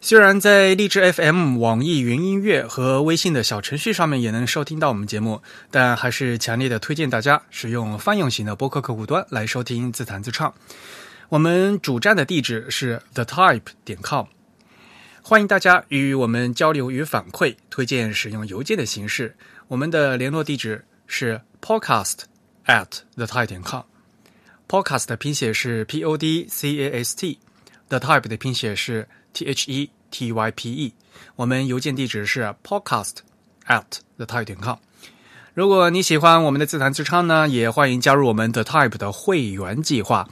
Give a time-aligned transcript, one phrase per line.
[0.00, 10.54] 虽然在荔枝 FM、网易云音乐和微信的小程序上面也能收听到我们节目，但还是强烈的推荐大家使用泛用型的播客客户端来收听自弹自唱。
[11.28, 14.26] 我们主站的地址是 thetype 点 com，
[15.20, 19.36] 欢迎大家与我们交流与反馈，推荐使用邮件的形式。
[19.66, 22.20] 我们的联络地址是 podcast
[22.66, 29.06] at thetype 点 com，podcast 的拼写是 p o d c a s t，the type 的拼写是。
[29.32, 30.92] T h e t y p e，
[31.36, 33.16] 我们邮件地址是 podcast
[33.66, 33.84] at
[34.16, 34.76] the type 点 com。
[35.54, 40.28] 如果你喜欢我们的自弹自唱呢，也欢迎加入我们的 type 的会员计划。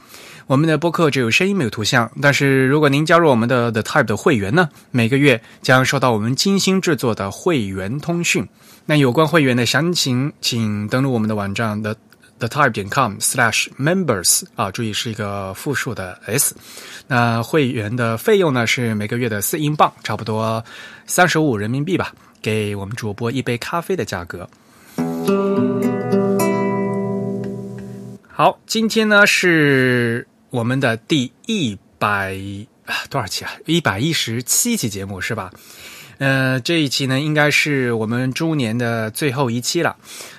[0.47, 8.47] 我们的播客只有声音没有图像，但是如果您加入我们的 the type 的会员呢，每个月将收到我们精心制作的会员通讯。
[8.85, 11.95] 那有关会员的详情，请登录我们的网站的。
[12.39, 16.55] Thetype 点 com slash members 啊，注意是一个复数的 s。
[17.07, 20.63] 那会员的费用呢是每个月的四英镑，差不多
[21.05, 24.49] 三十五人民币吧，给我们主播一杯咖啡的价格。
[28.27, 32.37] 好，今天呢是我们的第一百
[33.09, 33.51] 多少期啊？
[33.65, 35.51] 一百一十七期节目是吧？
[36.19, 39.95] 呃，这一期呢应该是我们猪年的最后一期了。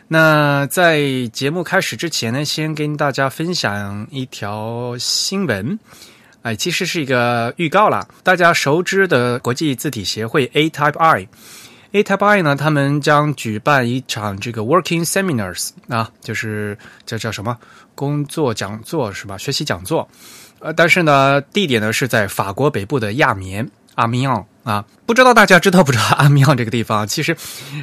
[0.09, 5.79] 那在节目开始之前呢，先跟大家分享一条新闻，
[6.43, 8.07] 哎，其实是一个预告啦。
[8.23, 17.57] 大家熟知的国际字体协会 A Type I，A Type I 呢，他们将举办一场这个 Working Seminars 啊，就是叫叫什么
[17.95, 19.39] 工作讲座是吧？
[19.39, 20.09] 学习讲座，
[20.59, 23.71] 呃，但是呢，地点呢是在法国北部的亚眠。
[23.95, 27.09] 阿米昂啊，不知道大家知道不知道 阿米昂这个地方？
[27.09, 27.35] 其实，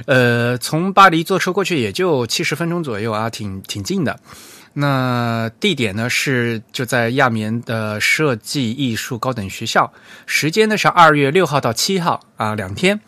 [0.05, 4.19] 呃，从巴黎坐车过去也就七十分钟左右啊，挺挺近的。
[4.73, 9.91] 那地点呢是就在亚眠的设计艺术高等学校，
[10.27, 12.99] 时间呢是二月六号到七号啊，两天，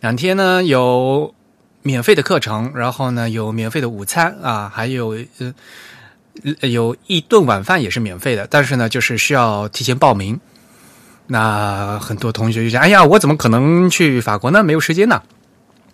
[0.00, 1.34] 两天呢有
[1.80, 5.16] 免费的课程，然后呢有免费的午餐啊，还有
[6.60, 10.38] 呃有一顿晚饭也是免费的，但是呢就是需要提前报名。
[11.26, 14.62] 那很多同学就想：“哎呀，我怎么可能去法国呢？
[14.62, 15.22] 没有时间呢。”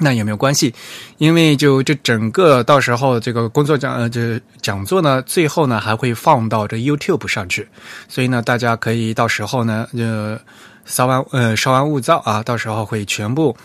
[0.01, 0.73] 那也没有关系，
[1.17, 7.67] 因为就这整个到时候这个工作讲呃这讲座呢，最后呢还会放到这 YouTube 上去，
[8.09, 10.39] 所以呢大家可以到时候呢呃
[10.85, 13.57] 稍完呃稍安勿躁啊，到时候会全部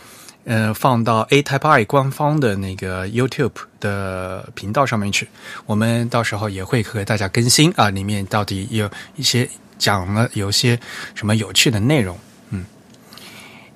[0.44, 5.28] 呃放到 A Type I 官方的那个 YouTube 的频道上面去。
[5.66, 9.48] 我们到时候也会和大家更新啊，里面到底有一些。
[9.78, 10.78] 讲了有些
[11.14, 12.18] 什么有趣的内容，
[12.50, 12.64] 嗯，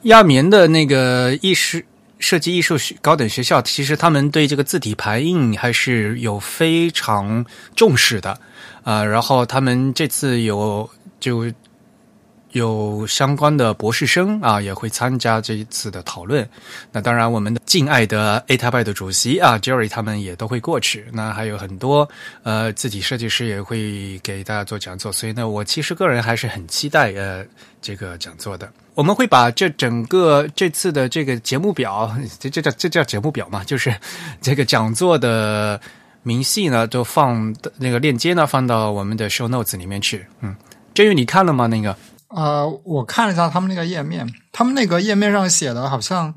[0.03, 1.81] 亚棉的那个艺术
[2.19, 7.45] 设计艺术高等学校，其实他们对这个字体排印还是有非常
[7.77, 8.39] 重视的
[8.83, 9.05] 啊。
[9.05, 10.89] 然后他们这次有
[11.21, 11.45] 就
[12.53, 16.49] 有相关的博士生啊，也会参加这一次的讨论。
[16.91, 21.05] 那当然，我们的敬爱的 A 塔拜的主席啊，Jerry 他们也都会过去。
[21.13, 22.09] 那还有很多
[22.43, 25.13] 呃，字体设计师也会给大家做讲座。
[25.13, 27.45] 所以呢，我其实个人还是很期待呃
[27.83, 28.73] 这个讲座的。
[28.95, 32.11] 我们会把这整个这次的这个节目表，
[32.41, 33.95] 这这叫这叫节目表嘛，就是
[34.41, 35.79] 这个讲座的
[36.23, 40.27] 明细呢，都放那个链接呢，放到我们的 show notes 里面去。
[40.41, 40.57] 嗯，
[40.95, 41.67] 至于你看了吗？
[41.67, 41.95] 那个？
[42.29, 46.35] 呃，我看了一下他们那个页面，他们那个页面上写的好像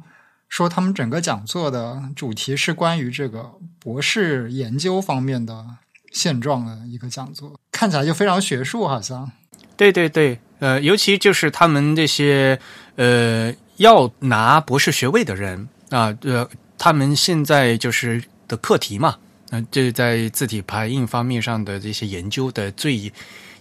[0.48, 5.66] 说他们整个讲座的主题是关于这个博士研究方面的
[6.12, 9.30] 现状的一个讲座，看起来就非常学术，好像。
[9.76, 12.58] 对对对，呃，尤其就是他们这些
[12.96, 19.18] 呃要拿博士学位的人啊，呃，他们现在就是的课题嘛，
[19.50, 23.12] 那这在字体排印方面上的这些研究的最。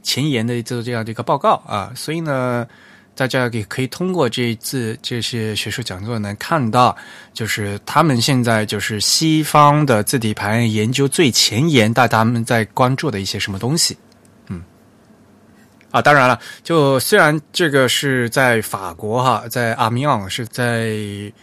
[0.03, 2.67] 前沿的这这样的一个报告啊，所以呢，
[3.15, 6.97] 大家也可以通过这一次这些学术讲座能看到，
[7.35, 13.97] 就是他们现在就是西方的字体排研究最前沿，大他们在关注的一些什么东西。
[14.49, 14.63] 嗯，
[15.91, 20.97] 啊，当然了，就虽然这个是在法国哈，在阿米昂是在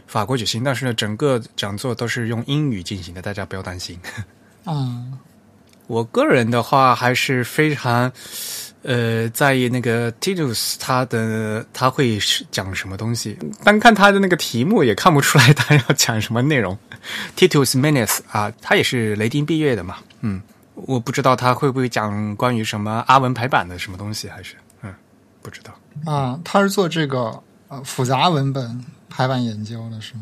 [0.08, 4.00] 法国举行，但是呢，整个讲座都是用英语进行的，大家不要担心。
[4.66, 5.18] 嗯。
[5.88, 8.12] 我个人的话还是非常，
[8.84, 13.38] 呃，在意那个 Titus 他的他会是讲什么东西？
[13.64, 16.78] 单看他的那个题目也看不出来他要讲什么内容。
[17.38, 20.42] Titus Menes 啊，他也是雷丁毕业的嘛，嗯，
[20.76, 24.94] 我不知道他会不会讲关于什么阿文排版的什么东西，还是嗯，
[25.42, 25.74] 不知道
[26.12, 30.22] 啊，他是做这个呃复杂文本排版研究的是吗？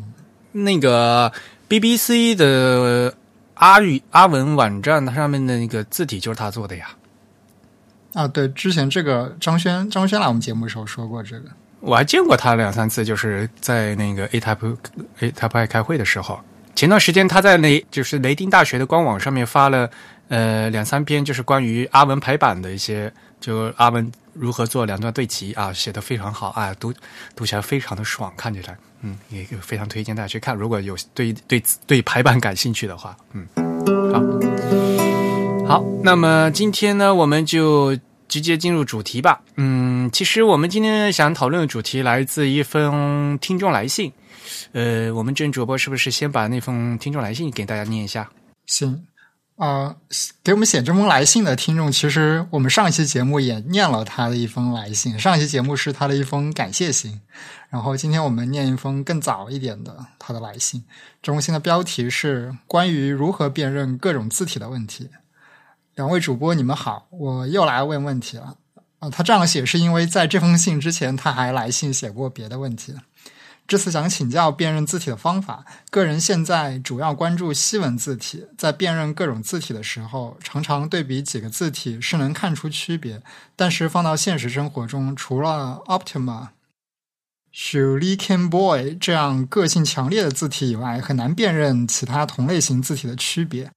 [0.52, 1.32] 那个
[1.68, 3.12] BBC 的
[3.56, 6.88] 阿语阿文网站，它上面的那个字体就是他做的呀。
[8.14, 11.50] 啊，对，之前这个张轩张轩来我们节目的时候说过这个，
[11.80, 14.76] 我还见过他两三次，就是在那个 A Type
[15.20, 16.40] A Type I 开会的时候。
[16.74, 19.90] 前段时间他在雷就是雷丁大学的官网上面发了
[20.28, 26.92] 呃两三篇，就是关于阿文排版的一些，就阿文如何做两段对齐啊，写的非常好啊，读
[27.34, 28.76] 读起来非常的爽，看起来，
[29.06, 33.46] 嗯，也非常推荐大家去看，如果有对对对排版感兴趣的话，嗯，
[35.66, 37.96] 好，好，那么今天呢，我们就。
[38.28, 39.40] 直接进入主题吧。
[39.54, 44.12] 嗯，其实我们今天想讨论的主题来自一封听众来信。
[44.72, 48.28] 呃，我们郑主播是不是先把那封听众来信给大家念一下？
[48.66, 49.00] 行，
[49.56, 49.96] 啊，
[50.44, 55.18] 给我们写这封来信的听众，其实我们上一期节目也念了他的一封来信。
[55.18, 57.22] 上一期节目是他的一封感谢信，
[57.70, 60.84] 然后今天我们念一封更早一点的他的来信。
[61.22, 65.08] 这封信的标题是关于如何辨认各种字体的问题。
[65.94, 68.58] 两位主播，你们好，我又来问问题了。
[68.98, 72.94] 啊，他这样写是因为在这封信之前他还来信写过别的问题。
[73.68, 75.64] 这次想请教辨认字体的方法。
[75.90, 83.22] 个人现在主要关注西文字体，在辨认各种字体的时候，常常对比几个字体是能看出区别。
[83.56, 86.48] 但是放到现实生活中，除了 Optima、
[87.52, 93.70] s h u l i k e n Boy 这样个性强烈的字体以外，很难辨认其他同类型字体的区别。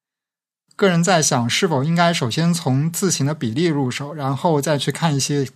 [0.76, 5.48] 个人在想，是否应该首先从字形的比例入手，然后再去看一些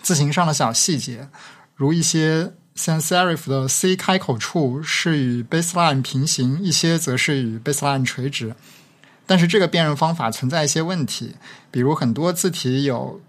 [0.00, 1.28] 字形上的小细节，
[1.74, 8.54] 如一些 sans serif 的 C 开口处是与 baseline 平行，一些则是与 baseline 垂直。
[9.26, 11.36] 但是这个辨认方法存在一些问题，
[11.70, 13.20] 比如很多字体有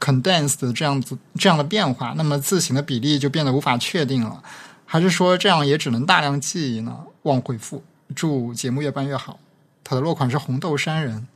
[0.00, 4.42] condensed 这样子这样的变化，那么字形的比例就变得无法确定了。
[4.84, 6.98] 还是说这样也只能大量记忆呢？
[7.22, 7.84] 望回复，
[8.16, 9.38] 祝节目越办越好。
[9.84, 11.28] 他的落款是红豆山人。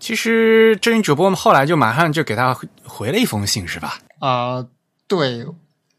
[0.00, 3.98] 其实这名主播们后来就马上就给他回了一封信，是吧？
[4.18, 4.66] 啊，
[5.06, 5.46] 对，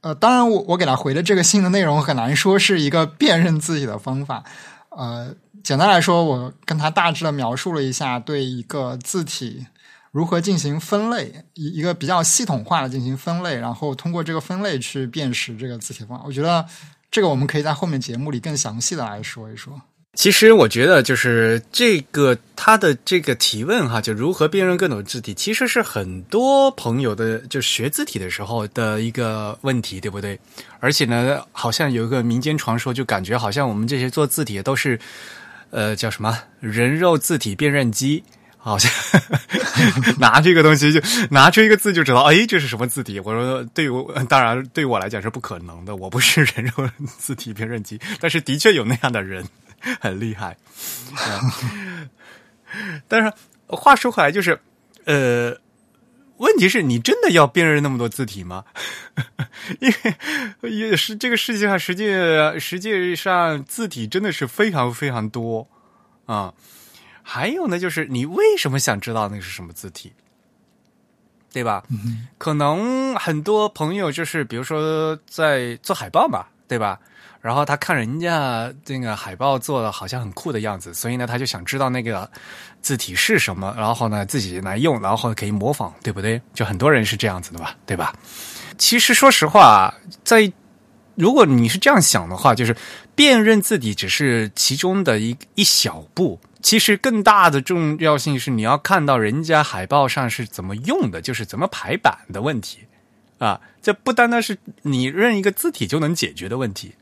[0.01, 4.43] 呃，当然我我给他回的这个信的内容很难说是一个辨认字体的方法。
[4.89, 9.65] 呃，简单来说，我跟他大致的描述了一下对一个字体
[10.11, 16.23] 如何进行分类，一一个比较系统化的进行分类，然后通过这个分类去辨识这个字体方法。
[16.25, 16.65] 我觉得
[17.11, 19.81] 这个我们可以在后面节目里更详细的来说一说。
[20.17, 30.39] 其实我觉得，就是这个他的这个提问哈，就如何辨认各种字体，其实是很多朋友的就学字体的时候的一个问题，对不对？
[30.79, 34.99] 而且呢，好像有一个民间传说，就感觉好像我们这些做字体的都是，
[35.69, 38.23] 呃，叫什么人肉字体辨认机，
[38.57, 38.91] 好像
[40.17, 40.99] 拿这个东西就
[41.29, 43.19] 拿出一个字就知道，哎，这是什么字体？
[43.19, 49.45] 我说，对我当然对我来讲是不可能的，我不是人肉字体辨认机，但是的确有那样的人。
[49.99, 50.57] 很厉害，
[53.07, 53.31] 但是
[53.67, 54.59] 话说回来，就是
[55.05, 55.57] 呃，
[56.37, 58.65] 问题是你真的要辨认那么多字体吗？
[59.79, 59.91] 因
[60.61, 62.07] 为也是这个世界上，实际
[62.59, 65.67] 实际上字体真的是非常非常多
[66.25, 66.53] 啊。
[67.23, 70.13] 还有呢，就是你为什么想知道那是什么字体？
[71.53, 71.83] 对吧？
[72.37, 76.99] 可能很多朋友就是，比如说在做海报嘛，对吧？
[77.41, 82.29] 然后他看人家这个海报做的好像很酷的样子，所以呢，他就想知道那个
[82.81, 86.41] 字体是什么，然后呢自己来用，然后可以模仿，对不对？
[86.53, 88.13] 就很多人是这样子的吧，对吧？
[88.77, 90.51] 其实说实话，在
[91.15, 92.75] 如果你是这样想的话，就是
[93.15, 102.79] 辨认字体只是其中的一一小步，其实更大的重要性是你要看到人家海报上是怎么用的，就是怎么排版的问题
[103.39, 103.59] 啊。
[103.81, 106.93] 这不单单是你认一个字体就能解决的问题。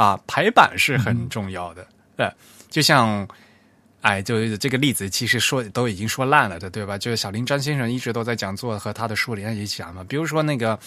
[0.00, 2.32] 啊，排版是很重要的，对，
[2.70, 3.28] 就像，
[4.00, 6.96] 哎，就这个例子，其实说都已经说烂了的，对吧？
[6.96, 10.78] 就是小林张先生一直都在讲座和他的书里也讲嘛，比如说那个，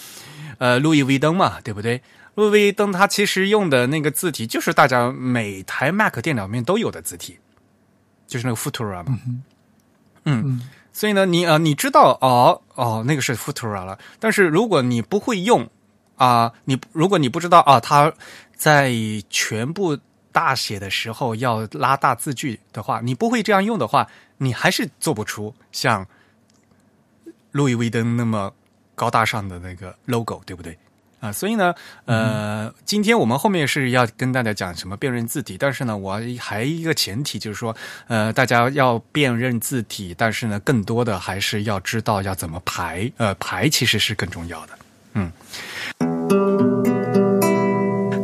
[0.58, 2.02] 呃，路易威登嘛，对不对？
[2.34, 7.38] 路易威登他其实用的那个字体，就是大家每台 Mac 电脑面都有的字体，
[8.26, 9.16] 就是那个 Futura 嘛，
[10.24, 10.60] 嗯，
[10.92, 15.70] 所以呢，你啊，你知道哦哦，那个是 Futura 了，但是如果你不会用
[16.16, 18.12] 啊，你如果你不知道啊，它。
[18.56, 18.92] 在
[19.28, 19.98] 全部
[20.32, 24.08] 大写的时候要拉大字距的话，你不会这样用的话，
[24.38, 26.06] 你还是做不出像
[27.52, 28.52] 路易威登那么
[28.94, 30.76] 高大上的那个 logo，对不对？
[31.20, 37.74] 啊，所以呢，呃，今天我们后面是要跟大家讲什么辨认字体，但是呢，我还一个前提就是说，
[38.08, 44.78] 呃，大家要辨认字体，但是呢，更多的还是要知道要怎么排，呃，排其实是更重要的。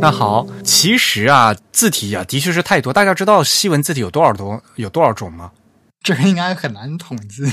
[0.00, 2.92] 那好，其实啊，字体啊，的确是太多。
[2.92, 5.52] 大家知道西文字体有多少多，有多少种吗？
[6.02, 7.44] 这个应该很难统计。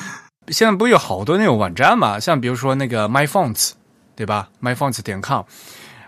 [0.48, 2.18] 现在不有好多那种网站嘛？
[2.18, 3.72] 像比如说那个 MyFonts。
[4.16, 5.42] 对吧？myfonts 点 com，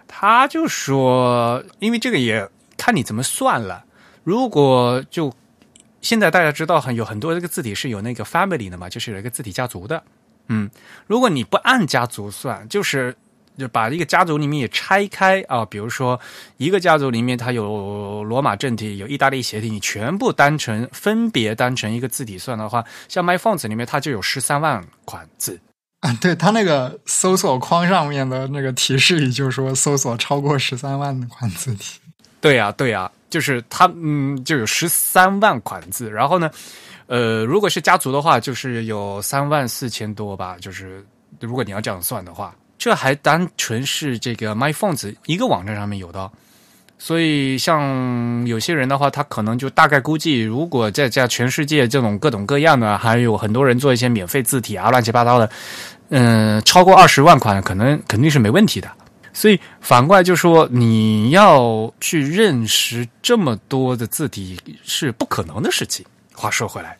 [0.06, 2.46] 他就说，因为这个也
[2.76, 3.86] 看你怎么算了。
[4.22, 5.32] 如果就
[6.02, 10.02] 现在大家知道很有很多这个字体是有那个 family 的嘛，就是有一个字体家族的。
[10.48, 10.68] 嗯，
[11.06, 13.16] 如果你不按家族算，就是
[13.58, 16.18] 就把一个家族里面也拆开啊，比如说
[16.56, 25.60] 一个家族里面它有罗马正体，有意大利斜体，你全部单成分别单成一个字体算的话，像 myfonts 里面它就有十三万款字。
[26.00, 32.00] 啊，对它那个搜索框上面的那个提示语，就说搜索超过十三万款字体。
[32.40, 36.10] 对呀，对呀，就是它，嗯，就有十三万款字。
[36.10, 36.50] 然后呢，
[37.06, 40.56] 呃，如果是家族的话，就是有三万四千多吧。
[40.60, 41.06] 就是
[41.38, 46.28] 如果你要这样算的话，这还单纯是这个 MyFonts 一个网站上面有的。
[46.98, 55.48] 所以，像有些人的话，他可能就大概估计，如果在在全世界这种各种各样的，还有很多人做一些免费字体啊，乱七八糟的，
[56.08, 58.90] 嗯，超过二十万款，可能肯定是没问题的。
[59.32, 66.04] 所以反过来就说，你要去认识这么多的字体是不可能的事情。
[66.34, 66.96] 话说回来，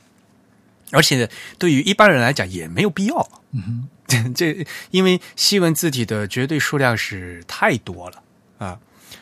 [0.92, 3.28] 而且对于一般人来讲也没有必要。
[3.50, 3.88] 嗯哼，
[4.34, 8.22] 这因为西文字体的绝对数量是太多了
[8.58, 8.78] 啊，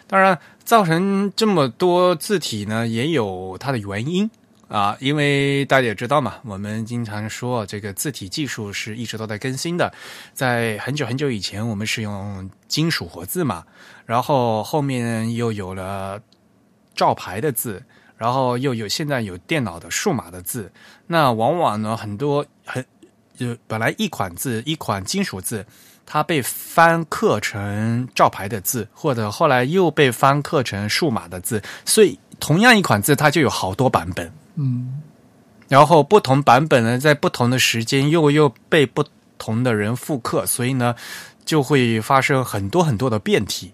[0.06, 0.38] 当然。
[0.62, 4.30] 造成这么多字体呢，也有它的原因
[4.68, 9.92] 啊，因为大家也知道嘛，我们经常说这个字体技术是一直都在更新的。
[10.32, 13.64] 在很久很久以前，我们是用金属活字嘛，
[14.06, 16.23] 然后后面又有了
[16.94, 17.82] 照牌的字，
[18.16, 20.70] 然后又有现在有电脑的数码的字，
[21.09, 22.87] 那往往呢，很多很
[23.47, 25.64] 就本来一款字一款金属字。
[26.12, 34.32] 它被翻刻成照牌的字，或者后来又被翻刻成数码的字，所以同样一款字，它就有好多版本。
[34.56, 35.00] 嗯，
[35.68, 39.04] 然后不同版本呢，在不同的时间又又被不
[39.38, 40.97] 同的人复刻，所以呢，
[41.44, 43.73] 就会发生很多很多的变体。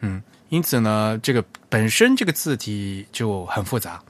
[0.00, 4.02] 嗯，因此呢，这个本身这个字体就很复杂。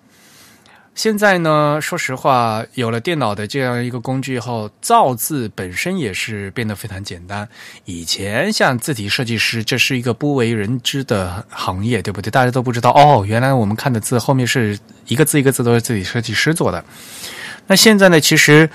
[0.95, 7.49] 现在呢，说实话，有了电脑的这样一个工具以后，造字本身也是变得非常简单。
[7.87, 12.31] 以前像字体设计师，这是一个不为人知的行业，对不对？
[12.31, 16.85] 大家都不知道哦，原来我们看的字后面是一个字一个字都是字体设计师做的。
[17.67, 18.69] 那现在呢，其实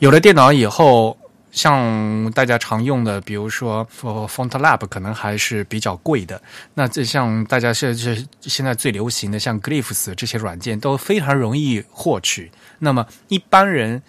[0.00, 1.16] 有了电脑以后。
[1.52, 6.40] 像大家常用的，比如说 FontLab，可能还是比较贵的。
[6.74, 12.52] 那这像大家现现现在最流行的，像 Glyphs 这些软件都非常容易获取。
[12.78, 14.00] 那么一般人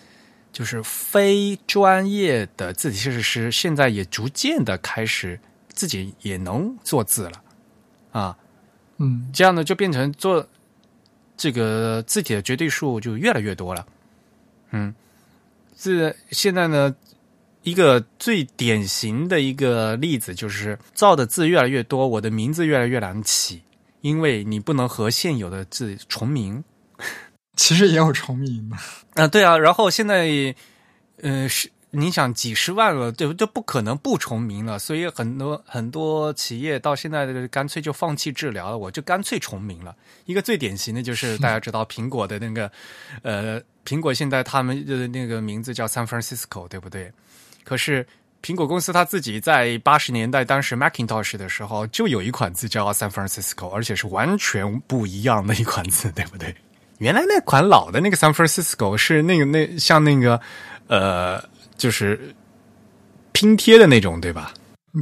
[0.53, 7.41] 就是非专业的字体设计师，现在也逐渐的开始自己也能做字了
[8.11, 8.37] 啊。
[8.97, 10.47] 嗯，这样呢就变成做
[11.35, 13.87] 这个字体的绝对数就越来越多了。
[14.69, 14.93] 嗯，
[15.73, 16.95] 字现在呢。
[17.63, 23.61] 一个最典型的一个例子就是造的字越来越多，我的名字越来越难起，
[24.01, 26.63] 因为你不能和现有的字重名。
[27.55, 28.77] 其实也有重名的
[29.21, 29.57] 啊，对啊。
[29.57, 30.55] 然后现在，
[31.21, 34.79] 呃，是你想几十万了，对，就不可能不重名了。
[34.79, 39.95] 所以很多很多企业到现在的干脆就放弃治疗了，我就干脆重名了。
[40.25, 42.71] 一个最典型的就是大家知道苹果的那个，
[43.21, 47.11] 呃，苹果现在他们的那个名字叫 San Francisco，对不对？
[47.71, 48.05] 可是，
[48.43, 56.53] 苹果公司它自己在八十年代，当时 Macintosh 的时候，就有一款字叫 San Francisco，而且是完全不一样的一款字，对不对？
[56.97, 60.37] 原来那款老的那个 San Francisco 是那个那像那个
[60.87, 61.41] 呃，
[61.77, 62.35] 就是
[63.31, 64.51] 拼贴的那种，对吧？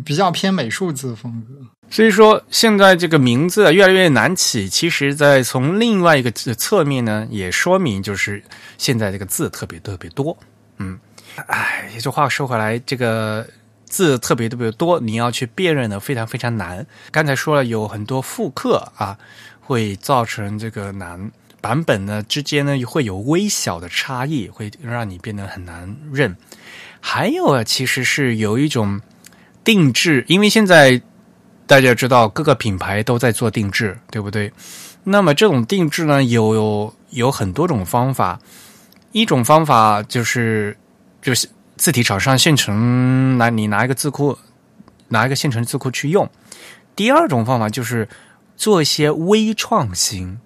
[0.06, 1.56] 比较偏美术字风格。
[1.90, 4.70] 所以说，现在这个名字越来越难起。
[4.70, 8.44] 其实，在从另外一个侧面呢，也说明就是
[8.78, 10.38] 现在这个字特别特别多，
[10.78, 11.00] 嗯。
[11.48, 13.48] 哎，这话说回来，这个
[13.86, 16.86] 字特别特别多，你要去辨认的非常非常难。
[17.12, 19.18] 刚才说了，有很多复刻啊，
[19.60, 21.32] 会造成这个难
[21.62, 26.36] 版本呢之间呢会有微小的差异，会让你变得很难认。
[27.00, 29.02] 还有啊，其实是有一种
[29.64, 31.02] 定制，因为现在
[31.66, 34.52] 大家知道各个品牌都在做定制，对不对？
[35.04, 38.40] 那么这种定制呢，有有很多种方法，
[39.12, 40.78] 一种方法就是。
[41.22, 44.38] 就是字体厂商现成拿你拿一个字库，
[45.08, 46.30] 拿一个现成字库去用。
[46.96, 48.08] 第二种方法就是
[48.58, 50.38] 做一些微创新，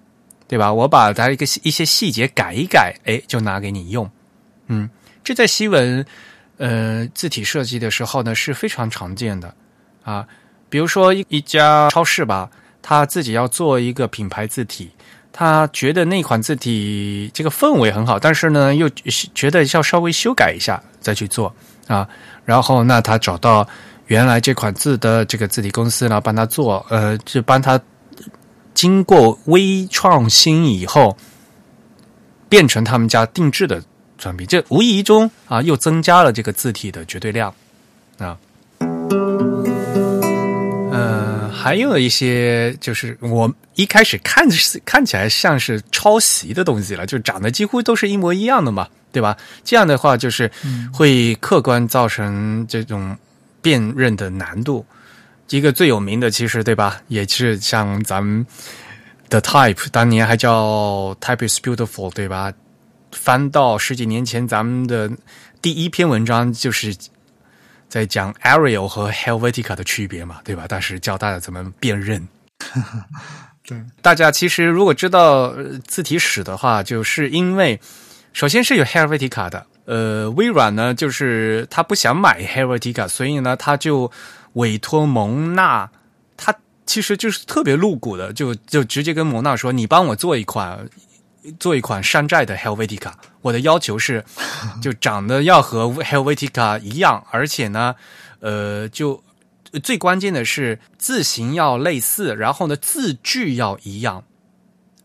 [0.46, 0.72] 对吧？
[0.72, 4.08] 我把它一个一些细节改一改，哎，就拿给你用。
[4.68, 4.88] 嗯，
[5.22, 6.04] 这在西文
[6.58, 9.54] 呃字体设计的时候呢是非常常见的
[10.04, 10.26] 啊。
[10.68, 12.50] 比如说一一家超市吧，
[12.82, 14.90] 他自己要做一个品牌字体。
[15.36, 18.88] 他觉得那款字体这个氛围很好，但是呢，又
[19.34, 21.52] 觉得要稍微修改一下再去做
[21.88, 22.08] 啊。
[22.44, 23.66] 然后，那他找到
[24.06, 27.80] 原来这款字的这个字体公司呢，帮他做，呃，就帮他
[28.74, 31.16] 经过微创新以后，
[32.48, 33.82] 变成他们家定制的
[34.16, 34.46] 产品。
[34.46, 37.52] 这无意中啊，又增加了这个字体的绝对量
[38.18, 38.38] 啊。
[41.52, 44.46] 还有一些就是我一开始看
[44.84, 49.36] 看起来像是抄袭的东西了，就长得几乎都是一模一样的嘛，对吧？
[49.64, 50.50] 这样的话就是
[50.92, 53.16] 会客观造成这种
[53.60, 54.84] 辨认的难度。
[55.50, 58.44] 一个最有名的，其实对吧，也是像咱们
[59.28, 62.52] 的 Type，当年还叫 Type is Beautiful，对吧？
[63.12, 65.10] 翻到十几年前，咱们的
[65.62, 66.96] 第一篇文章就是。
[67.94, 70.64] 在讲 Arial 和 Helvetica 的区别嘛，对吧？
[70.68, 72.26] 但是教大家怎么辨认。
[73.64, 75.54] 对，大家其实如果知道
[75.86, 77.80] 字体史的话，就是因为
[78.32, 84.10] 首先是有 Helvetica 的，呃，微软呢就是他不想买 Helvetica，所以呢他就
[84.54, 85.88] 委托蒙纳，
[86.36, 86.52] 他
[86.86, 90.84] 其实就是特别露骨的，就就直接跟蒙纳说：“你帮我做一款。”
[91.58, 94.24] 做一款山寨的 Helvetica，我的要求是，
[94.82, 97.94] 就长得要和 Helvetica 一样，而且呢，
[98.40, 99.22] 呃，就
[99.82, 104.24] 最关键的是字形要类似，然后呢字距要一样。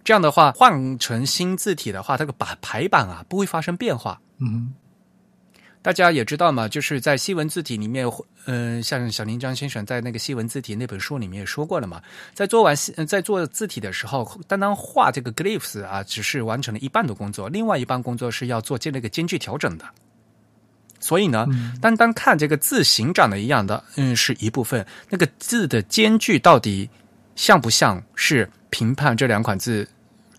[0.03, 4.19] 这样的话，换成新字体的话，它个把排版啊不会发生变化。
[4.39, 4.73] 嗯。
[5.81, 8.05] 大家也知道嘛，就是在西文字体里面，
[8.45, 12.01] 嗯，像小林张先生在那个西文字体那本书里面也说过了嘛，
[12.33, 12.75] 在做完
[13.07, 19.85] 在做字体的时候，单单画这个 glyphs 啊，只是完成了一半的工作，另外一半工作是要做这那个间距调整的。
[20.99, 21.47] 所以呢，
[21.81, 26.89] 单单看这个字形长得一样的，嗯，是一部分，那个字的间距到底
[27.37, 29.87] 像不像是评判这两款字。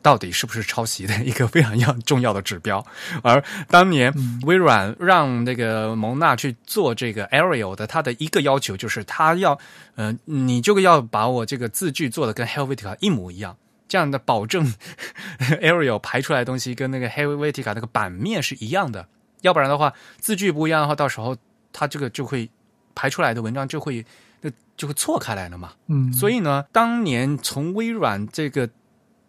[0.02, 2.84] 到底是不是抄袭的一个非常要重要的指标？
[3.22, 9.58] 而当年微软让那个蒙娜去做这个 Arial 的，他的一个要求就是他要，
[9.96, 13.56] 呃，你这个要把我这个字句做的跟 Helvetica 一模一样，
[13.88, 14.72] 这样的保证
[15.60, 19.06] Arial 排出来的东西跟那个 Helvetica 那个版面是一样的，
[19.42, 21.36] 要不然的话字句不一样的话，到时候
[21.72, 22.48] 它这个就会
[22.94, 24.02] 排出来的文章就会
[24.42, 25.72] 就就会错开来了嘛。
[25.88, 28.70] 嗯，所以呢，当年从微软这个。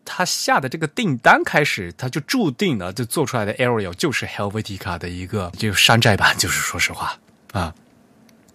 [0.03, 7.17] 他下的这个订单开始，他就注定了，就做出来的 Arial 就是 Helvetica 的一个就山寨版，就是说实话
[7.51, 7.73] 啊。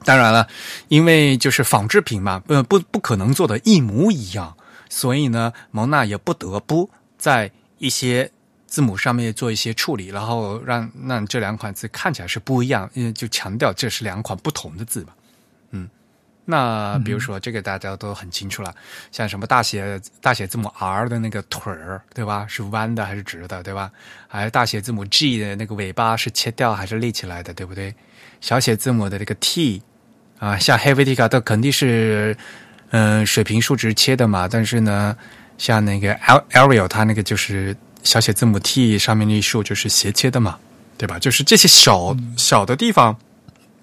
[0.05, 0.47] 当然了，
[0.89, 4.57] 因为就是仿制品嘛，不不不可能做的一模一样，
[4.89, 8.31] 所以呢，蒙娜也不得不在一些
[8.67, 15.13] 字母上面做一些处理，然后让让这两款字看起来是不一样，因为就强调这是两款不同的字嘛。
[16.49, 18.73] 那比如说，这个大家都很清楚了，
[19.11, 22.47] 像什么大写大写字母 R 的那个腿儿，对吧？
[22.49, 23.91] 是弯的还是直的，对吧？
[24.29, 27.93] 还有大写字母 G 的那个尾巴是切掉还是立起来的，对不对？
[28.41, 29.83] 小写字母的那个 T
[30.39, 32.37] 啊，像 Helvetica 都肯定是
[32.91, 35.17] 嗯水平竖直切的嘛，但是呢，
[35.59, 40.61] 像那个 Arial 它那个就是小写字母 T 上面那一竖就是斜切的嘛，
[40.97, 41.19] 对吧？
[41.19, 43.19] 就是这些小小的地方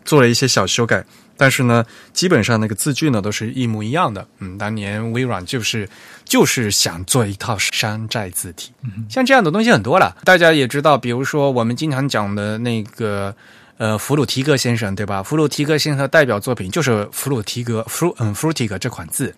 [0.05, 1.03] 做了一些小修改。
[1.43, 4.25] 但是呢，基本上那个字句呢都是一模一样的。
[4.39, 5.89] 嗯，当年微软就是
[6.23, 8.71] 就是想做一套山寨字体，
[9.09, 10.15] 像这样的东西很多了。
[10.23, 13.35] 大家也知道，比如说我们经常讲的那个
[13.77, 15.21] 呃弗鲁提格先生，对吧？
[15.21, 19.35] 弗鲁提格先生的代表作品就是弗鲁提格弗嗯弗鲁提格这款字。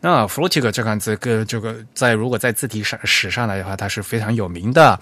[0.00, 4.96] 那弗鲁提格这款字，跟这个在如果在字体史史上来的话，它是非常有名的，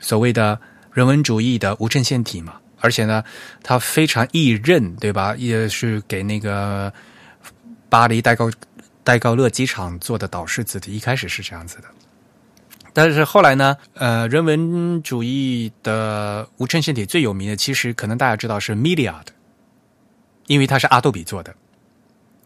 [0.00, 0.58] 所谓的
[0.92, 2.54] 人文主义的无衬线体嘛。
[2.80, 3.24] 而且呢，
[3.62, 5.34] 他非常易认，对吧？
[5.36, 6.92] 也是给那个
[7.88, 8.50] 巴黎戴高
[9.02, 11.84] 戴高乐机场做的导视字体，一开始是这样子的。
[12.92, 19.26] 但是后来呢，呃，人文主义的无衬线体最有名的，其实可能大家知道是 Miliard，
[20.46, 21.54] 因为它是阿杜比做的。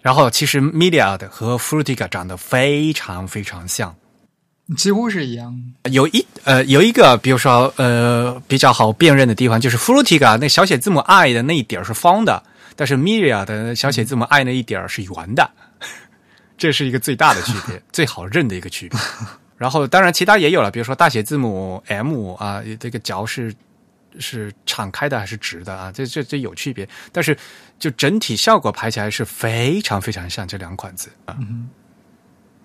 [0.01, 3.95] 然后其实 Miliard 和 Frutica 长得非常非常像。
[4.77, 5.55] 几乎是一样。
[5.91, 12.43] 有一呃，有一个，比如说呃，比较好辨认的地方，就是 Frutica 那小写字母 i 的那一点是方的，
[12.77, 15.51] 但是 Miria 的小写字母 i 那一点是圆的，
[16.57, 18.99] 这是一个最大的区别， 最好认的一个区别。
[19.57, 23.55] 然后当然其他也有了，比如说大写字母 m 啊，这个角是
[24.19, 25.93] 是敞开的还是直的啊？
[25.93, 27.37] 这这这有区别，但是
[27.79, 31.37] 就整体效果排起来是非常非常像这两款字啊。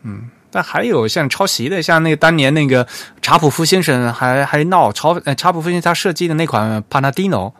[0.03, 2.87] 嗯，但还有像抄袭的，像那个当年那个
[3.21, 7.51] 查普夫先生还还闹抄，呃，查普夫先生他设计的那款 Panadino，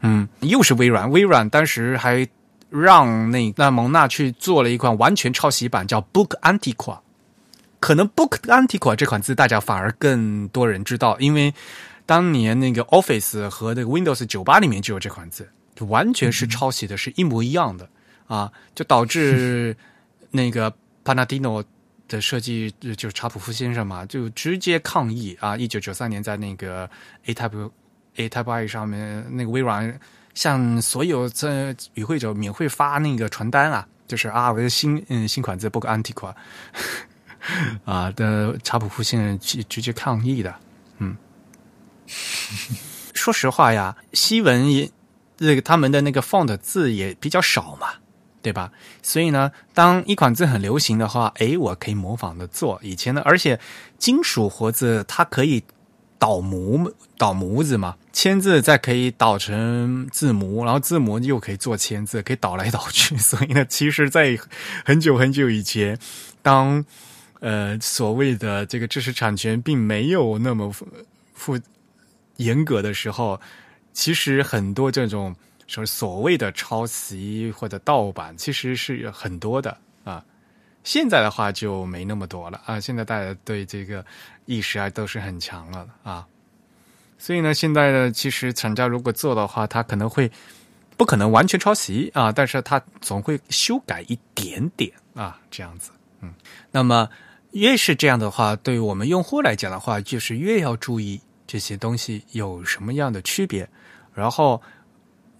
[0.00, 2.26] 嗯，又是微软，微软当时还
[2.68, 6.98] 让那那蒙娜去做了一款完全抄袭版，叫 Book Antiqua。
[7.78, 11.54] 可能 Book Antiqua 这款字大家反而更多人知道，因为
[12.06, 17.88] 当年那个 Office 和那个 Windows 九八里面就有这款字，就完全是抄袭的，是一模一样的
[18.26, 19.76] 啊，就导致
[20.32, 20.74] 那个
[21.04, 21.62] Panadino。
[22.12, 25.56] 的设计就是查普夫先生嘛，就直接抗议啊！
[25.56, 26.88] 一九九三年在那个
[27.24, 27.70] A Type
[28.16, 29.98] A Type I 上面，那个微软
[30.34, 36.34] 向所有这与会者免费发那个传单啊，就是啊，我的新嗯新款字 Book Antiqua
[37.86, 40.54] 啊的查普夫先生直直接抗议的，
[40.98, 41.16] 嗯，
[43.14, 44.90] 说实话呀，西文也
[45.38, 47.88] 那个他们的那个 font 字也比较少嘛。
[48.42, 48.72] 对吧？
[49.02, 52.80] 所以呢，当一款字很流行的话，诶，我可以模仿的做。
[52.82, 53.58] 以前呢，而且
[53.98, 55.62] 金属活字它可以
[56.18, 63.16] 倒模倒模子嘛，签字再可以倒成字模，然后字模又可以做签字，可以倒来倒去。
[63.18, 64.36] 所以呢，其实，在
[64.84, 65.96] 很久很久以前，
[66.42, 66.84] 当
[67.40, 70.72] 呃所谓的这个知识产权并没有那么
[71.32, 71.58] 复
[72.36, 73.40] 严格的时候，
[73.92, 75.34] 其实很多这种。
[75.74, 80.22] 说所谓的抄袭或者盗版，其实是很多的啊。
[80.84, 82.78] 现在的话就没那么多了啊。
[82.78, 84.04] 现在大家对这个
[84.44, 86.26] 意识啊都是很强了啊。
[87.16, 90.30] 所以呢，现在呢，其实厂家如果做的话，他可能会
[90.98, 95.90] 不可能完全抄袭啊，但是他总会修改一点点啊，这样子。
[96.20, 96.34] 嗯，
[96.70, 97.08] 那么
[97.52, 103.66] 越是这样的话，对于我们用户来讲的话，就是越要注意这些东西有什么样的区别，
[104.12, 104.60] 然后。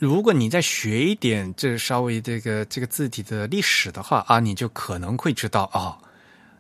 [0.03, 5.97] 如果你再学一点这稍微这个这个字体的历史的话啊，你就可能会知道啊，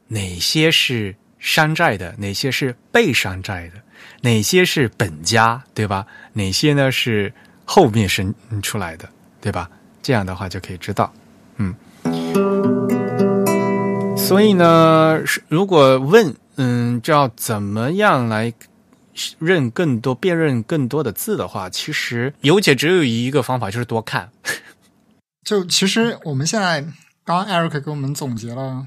[0.06, 3.82] 哪些是山寨的，哪些是被山寨的，
[4.20, 6.06] 哪些是本家，对吧？
[6.32, 9.08] 哪些呢是后面生出来的，
[9.40, 9.68] 对吧？
[10.00, 11.12] 这样的话就可以知道，
[11.56, 11.74] 嗯。
[14.16, 18.52] 所以呢，如果问，嗯，就要怎么样来？
[19.38, 24.30] 认更多、辨认更多的字的话，其实有解只有一个方法，就是多看。
[25.44, 26.80] 就其实我们现在
[27.24, 28.86] 刚刚 Eric 给我们总结了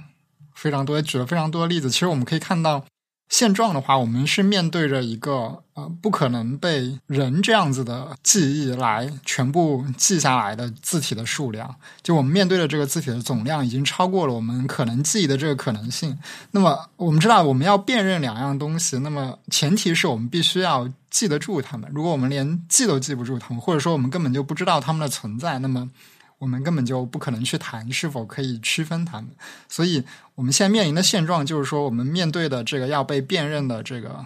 [0.54, 1.90] 非常多，举了非常多的例子。
[1.90, 2.86] 其实我们可以看到。
[3.28, 11.76] 现状的话，我们是面对着一个呃不可能被人这样子的记忆来全部记下来的字体的数量。
[12.02, 16.18] 就我们面对的这个字体的总量已经超过了我们可能记忆的这个可能性。
[16.52, 21.92] 那么我们知道，我们要辨认两样东西，那么前提是我们必须要记得住它们。
[21.94, 25.90] 如果我们连记都记不住它们，或者说我们根本就不知道它们的存在，那么。
[26.38, 29.28] 我们根本就不可能去谈是否可以区分它们，
[29.69, 30.04] 所以
[30.36, 34.26] 我们现在面临的现状就是说，我们面对的这个要被辨认的这个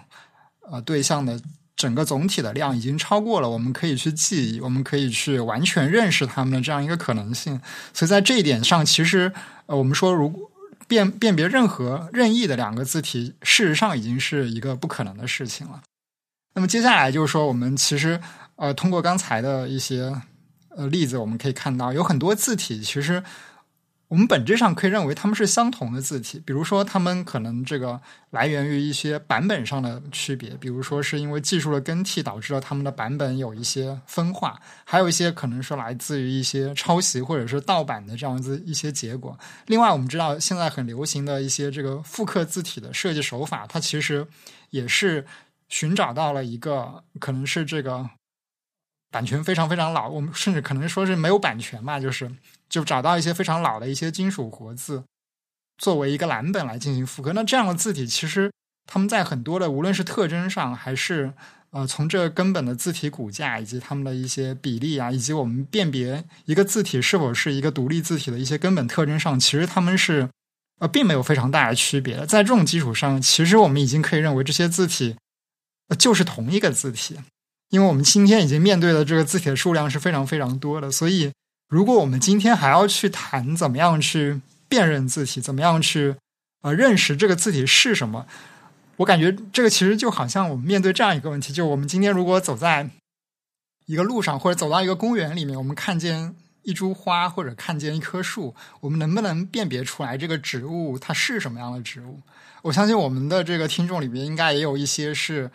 [0.70, 1.40] 呃对象的
[1.76, 7.62] 整个总体的量已经超过了我们可以去记忆、我们可以去完全认识它们的这样一个可能性。
[7.94, 9.32] 所以在这一点上，其实
[9.68, 10.50] 呃，我们说如果
[10.88, 15.84] 辨辨别任何任意的两个字体，事实上已经是一个不可能的事情了。
[16.56, 18.20] 那么接下来就是说，我们其实
[18.56, 20.20] 呃，通过刚才的一些。
[20.80, 23.22] 呃，例子我们可以看到，有很多字体，其实
[24.08, 26.42] 我们本质上可以认为它们是相同的字体。
[26.46, 39.38] 比如说，它们可能这个来源于一些版本上的区别，比如说是因为技术的更替导致了它们的版本有一些分化，还有一些可能是来自于一些抄袭或者是盗版的这样子一些结果。
[39.68, 44.26] 另外，我们知道现在很流行的一些这个复刻字体的设计手法，它其实
[44.70, 45.26] 也是
[45.68, 48.10] 寻找到了一个可能是这个。
[49.12, 52.32] 版权非常非常老，我们甚至可能说是没有版权嘛，就是
[52.70, 55.04] 就找到一些非常老的一些金属活字，
[55.78, 57.34] 作为一个蓝本来进行复刻。
[57.34, 58.52] 那这样的字体，其实
[58.86, 61.34] 他们在很多的无论是特征上，还是
[61.72, 70.30] 呃从这根本的字体骨架以及他们的一些比例啊，以及我们辨别一个字体是否是一个独立字体的一些根本特征上，其实他们是
[70.80, 72.26] 呃并没有非常大的区别。
[72.28, 75.16] 在这种基础上，其实我们已经可以认为这些字体
[75.98, 77.18] 就是同一个字体。
[77.70, 81.32] 因为我们今天已经面对的这个字体的数量是非常非常多的，所以
[81.68, 86.16] 如果我们今天还要去谈怎么样去辨认字体，怎么样去
[86.64, 88.26] 呃认识这个字体是什么，
[88.98, 92.90] 我感觉这个其实就好像我们面对这样一个问题：，就我们今天如果走在
[93.86, 102.20] 一个路上，或者走到一个公园里面，我们看见一株花或者看见一棵树，我们能不能辨别出来这个植物它是什么样的植物？
[102.64, 105.52] 我相信我们的这个听众里面应该也有一些是。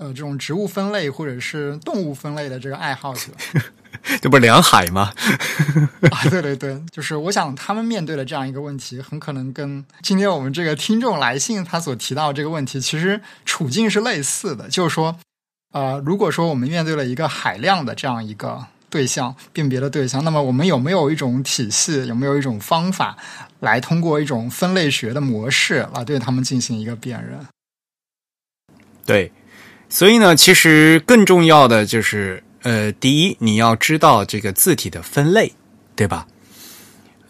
[0.00, 3.30] 呃这种植物分类或者是动物分类的这个爱好者。
[4.22, 5.12] 这不是梁海吗？
[6.10, 14.68] 啊，对对对，就是我想他们面对的这样一个问题，很可能跟今天我们这个听众来信他所提到这个问题，其实处境是类似的。
[14.68, 15.14] 就是说，
[15.72, 23.18] 呃，如果说我们面对了一个海量的这样一个对象辨别的对象，那么我们有没有一种体系，有没有一种方法，
[23.58, 27.38] 来通过一种分类学的模式来对他们进行一个辨认？
[29.04, 29.30] 对，
[29.90, 32.42] 所以呢，其实更重要的就是。
[32.62, 35.50] 呃，第一，你要知道这个字体的分类，
[35.96, 36.26] 对吧？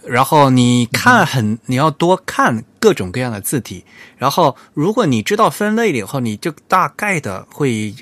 [0.04, 3.84] 然后你看很，你要多看各种各样的字体。
[4.18, 7.94] 然后，如果你知道分类了以后，你就大概的会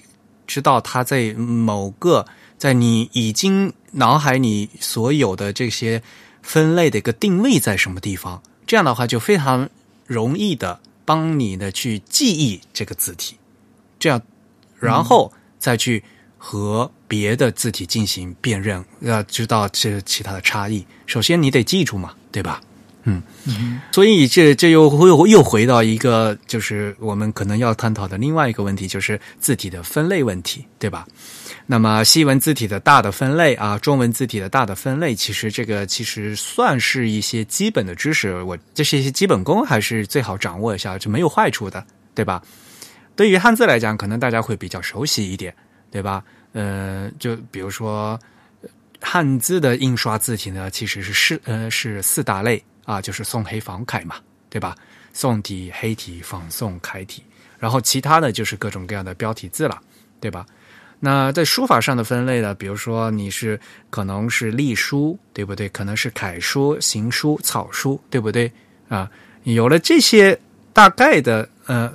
[0.47, 2.25] 知道它在某个
[2.57, 6.03] 在你已经脑海里所有的这些
[6.41, 8.43] 分类的一个定位在什么地方。
[8.67, 9.69] 这样的话，就非常
[10.07, 13.37] 容易的帮你的去记忆这个字体。
[13.99, 14.23] 这样，
[14.81, 16.03] 然后再去。
[16.41, 20.87] 和别的字体进行辨认，要知道这其他的差异。
[21.05, 22.61] 首先，你得记住嘛，对吧？
[23.03, 23.21] 嗯，
[23.91, 31.09] 所以这这又又又回到一个，就是我们可能要探讨的另外一个问题，就是字体的分类问题，对吧？
[31.67, 42.41] 那么西文字体的大的分类啊，中文字体的大的分类，其实这个其实算是一些基本的知识，我这是一些基本功，还是最好掌握一下，就没有坏处的，对吧？
[43.19, 45.53] 对于汉字来讲，可能大家会比较熟悉一点。
[45.91, 46.23] 对吧？
[46.53, 48.21] 呃，就比如说
[49.01, 54.17] 汉字的印刷字体呢，其实是四呃是四大类啊，就是宋黑仿楷嘛，
[54.51, 54.77] 对吧？
[55.15, 57.23] 宋体、黑体、仿宋、楷体，
[57.59, 59.81] 然后其他的就是各种各样的标题字了，
[60.21, 60.45] 对吧？
[61.01, 65.71] 那在书法上的分类呢，比如说你是可能是隶书，对不对？
[65.71, 68.53] 可能是楷书、行书、草书，对不对？
[68.91, 69.11] 啊，
[69.45, 70.39] 有了这些
[70.75, 71.91] 大概的呃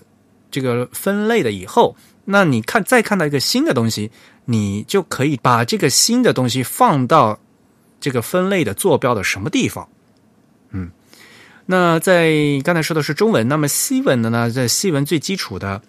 [0.54, 1.98] 这个分类的以后。
[2.26, 4.10] 那你看，再看到一个新的东西，
[4.46, 7.38] 你就可以把这个新的东西放到
[8.00, 9.89] 这个分类的坐标的什么地方？
[10.72, 10.89] 嗯，
[11.66, 12.32] 那在
[12.63, 14.50] 刚才说的是中文，那么西文的呢？
[14.50, 15.82] 在西文最基础的，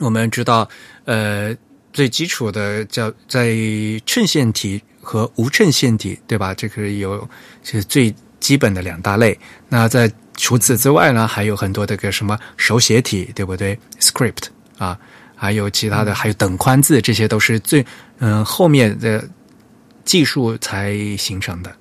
[0.00, 0.68] 我们知道，
[1.06, 1.56] 呃，
[1.94, 3.56] 最基础的叫在
[4.04, 6.52] 衬线体和无衬线体，对吧？
[6.52, 7.26] 这个有
[7.62, 9.38] 是最基本的两大类。
[9.70, 14.44] 那在除此之外呢，还有很多的个什么手写体，对不对？script
[14.78, 14.98] 啊。
[15.36, 17.84] 还有其他的，还有等宽字，这些都是最
[18.18, 19.22] 嗯后面的
[20.04, 21.74] 技术才形成的。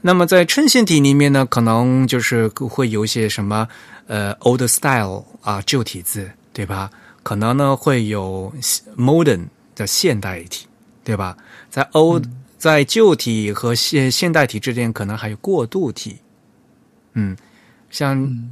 [0.00, 3.66] 那么在衬线体里面呢，可能就是会有一些什么
[4.06, 6.88] 呃 old style 啊旧体字，对吧？
[7.24, 8.52] 可能呢会有
[8.96, 10.66] modern 的现代体，
[11.02, 11.36] 对吧？
[11.70, 12.24] 在 old
[12.58, 16.16] 在旧体和现现代体之间，可能还有过渡体。
[17.14, 17.36] 嗯，
[17.90, 18.50] 像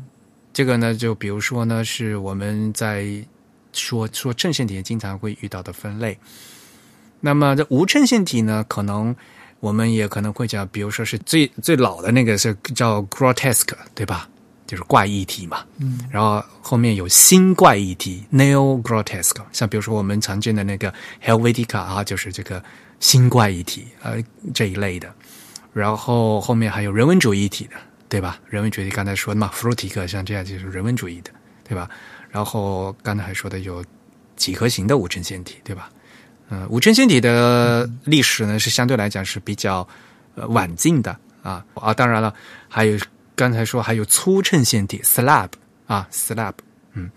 [0.52, 3.24] 这个呢，就比如说呢，是我们在。
[3.72, 6.18] 说说衬线体经常会遇到的分类，
[7.20, 8.64] 那么这无衬线体呢？
[8.68, 9.14] 可能
[9.60, 14.26] 我们也可能会讲，比如说是最最老的那个是叫 grotesque，对吧？
[14.66, 15.62] 就是怪异体嘛。
[15.76, 16.00] 嗯。
[16.10, 20.90] 然后后面有新怪异体 neo grotesque，像比如说我们常见的那个
[21.22, 22.64] Helvetica 啊，就是这个
[22.98, 24.16] 新怪异体呃
[24.54, 25.12] 这一类的。
[25.74, 27.76] 然后后面还有人文主义体的，
[28.08, 28.38] 对吧？
[28.48, 31.30] 人文主义刚才说的嘛 f r u t i c 像这样就是人文主义的，
[31.64, 31.90] 对吧？
[32.30, 33.84] 然后刚才还说的有
[34.36, 35.90] 几何形的无衬线体，对吧？
[36.48, 39.86] 嗯，无衬线体的历史呢是相对来讲是比较
[40.36, 42.32] 呃晚近的啊啊，当然了，
[42.68, 42.96] 还有
[43.34, 45.48] 刚才说还有粗衬线体 slab
[45.86, 46.52] 啊 slab，
[46.92, 47.10] 嗯，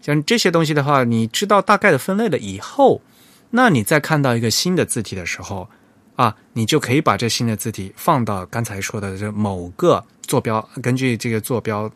[0.00, 3.02] 像这些东西的话，你知道大概的分类了以后，
[3.50, 5.68] 那你再看到一个新的字体的时候
[6.16, 11.90] 啊，你就可以把这新的字体放到刚才说的这某个坐标，根据这个坐标。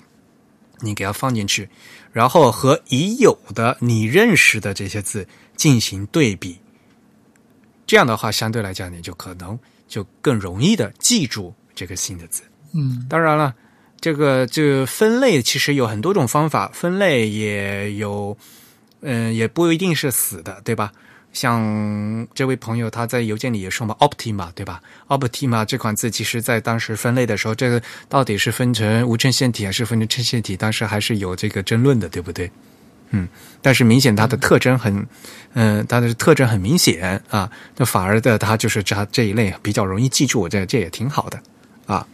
[0.80, 1.66] 你给它放进去，
[2.12, 6.58] 然后和已有的你认识的这些字进行对比，
[7.86, 9.58] 这样的话，相对来讲，你就可能
[9.88, 12.42] 就更容易的记住这个新的字。
[12.74, 13.54] 嗯，当然了，
[14.02, 18.36] 这个这分类其实有很多种方法，分类也有，
[19.00, 20.92] 嗯，也不一定是死的，对吧？
[21.36, 32.50] 像这位朋友，他在邮件里也说嘛，Optima，对吧？Optima 这款字，其实在当时分类的时候，这个到底是分成无衬线体还是分成衬线体，当时还是有这个争论的，对不对？
[33.10, 33.28] 嗯，
[33.60, 35.06] 但是明显它的特征很，
[35.52, 41.38] 嗯，它的特征很明显啊，那反而的它就是这这一类比较容易记住，这这也挺好的
[41.84, 42.06] 啊。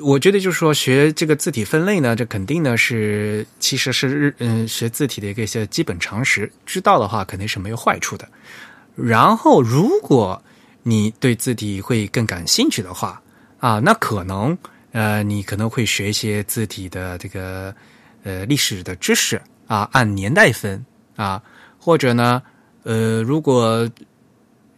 [0.00, 8.28] 我觉得就是说，学这个字体分类呢，这肯定呢是其实是日嗯学字体的一个一些基本常识，知道的话肯定是没有坏处的。
[8.94, 10.42] 然后，如果
[10.82, 13.20] 你对字体会更感兴趣的话
[13.58, 14.56] 啊，那可能
[14.92, 17.74] 呃你可能会学一些字体的这个
[18.22, 20.84] 呃历史的知识啊，按年代分
[21.16, 21.42] 啊，
[21.78, 22.42] 或者呢，
[22.82, 23.88] 呃，如果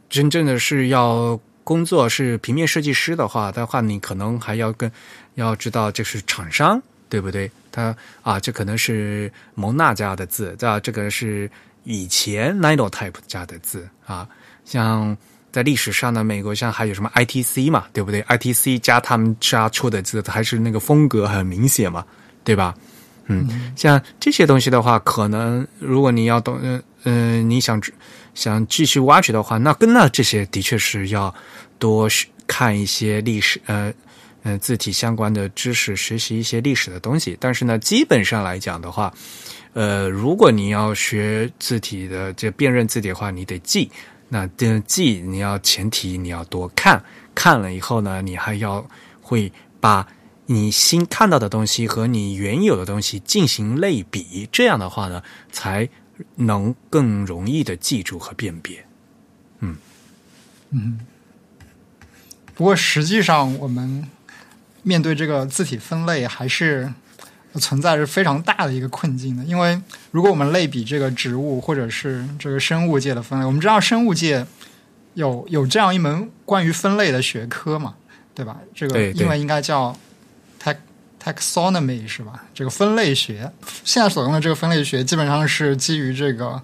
[0.08, 4.90] 真正的是要工作是平面设计师的话的话，你可能还要跟
[5.34, 7.50] 要知道这是厂商，对不对？
[7.72, 11.50] 他啊，这可能是蒙娜家的字，这这个是
[11.82, 14.28] 以前 Ninotype 家的字啊。
[14.64, 15.16] 像
[15.50, 22.04] 在历史上呢，美国像还有什么 ITC 嘛，对不对？ITC 加他们家出的字，还是那个风格很明显嘛，
[22.44, 22.74] 对吧？
[23.26, 27.80] 嗯，像这些东西的话，可能如果你要懂，嗯嗯，你想
[28.34, 31.34] 想继续挖掘的话，那跟那这些的确是要
[31.78, 32.08] 多
[32.46, 33.92] 看一些历史，呃。
[34.46, 37.34] 嗯，字体相关的知识，学习一些历史的东西。
[37.40, 39.10] 但是呢，基本上来讲的话，
[39.72, 43.90] 呃，如果你要学字体的这辨认字体的话，你得记。
[44.28, 47.02] 那这记，你要前提你要多看，
[47.34, 48.86] 看了以后呢，你还要
[49.22, 50.06] 会把
[50.44, 54.46] 你新看到的东西和你原有的东西进行类比。
[54.52, 55.88] 这样的话呢，才
[56.36, 58.84] 能更容易的记住和辨别。
[59.60, 59.76] 嗯
[60.70, 61.00] 嗯。
[62.54, 64.08] 不过实际上我们。
[64.86, 66.92] 面对这个字体分类，还是
[67.54, 69.42] 存在着非常大的一个困境的。
[69.42, 74.46] 因为如果我们类比这个植物或者是这个生物界的分类，我们知道生物界
[75.14, 77.94] 有有这样一门关于分类的学科嘛，
[78.34, 78.58] 对吧？
[78.74, 79.96] 这个英文应该叫
[81.24, 82.44] taxonomy 是吧？
[82.54, 83.50] 这个分类学
[83.84, 86.60] 现在所用的这个分类学，基本上是基于这个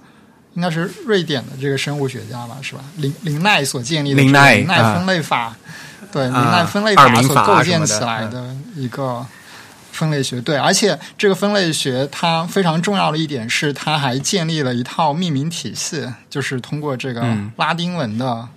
[0.55, 2.85] 应该是瑞典的这个生物学家吧，是吧？
[2.97, 5.57] 林林奈所建立的林奈分类法。
[6.13, 9.25] 对，林奈分类法所构建起来的一个
[9.93, 17.25] 分类学，对，而且这个分类学它非常重要的一点是，它还建立了一套命名体系，就是通过这个
[17.57, 18.49] 拉丁文的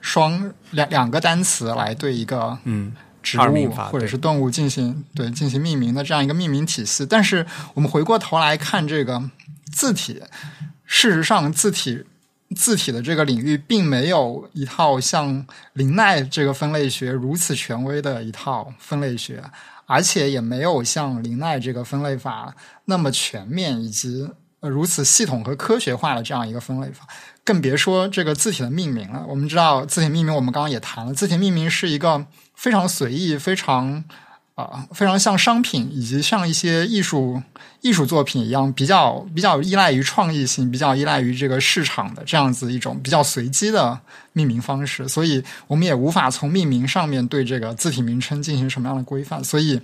[0.00, 7.06] 双两两个单词来对一个嗯植物或者是动物进行对进行命名的这样一个命名体系。
[7.06, 9.30] 但是我们回过头来看这个
[9.72, 10.22] 字体，
[10.84, 12.04] 事实上字体。
[12.56, 19.40] 字体的这个领域并没有一套像林奈这个分类学如此权威的一套分类学，
[19.86, 22.52] 而且也没有像林奈这个分类法
[22.86, 24.28] 那么全面以及
[24.60, 27.06] 呃如此系统和科学化的这样一个分类法，
[27.44, 29.24] 更别说这个字体的命名了。
[29.28, 34.04] 我们知道字体命名，我们刚刚也谈了，字体命名是一个非常随意、非常。
[34.56, 37.42] 啊，非常像商品，以及像一些艺术
[37.80, 43.98] 艺术作品一样，比较比较依赖于创意性，比较依赖于这个市场的这样子一种比较随机的
[44.34, 45.08] 命名方式。
[45.08, 49.42] 所以，我们也无法从命名上面对这个字体名称进行什么样的规范。
[49.42, 49.80] 所以，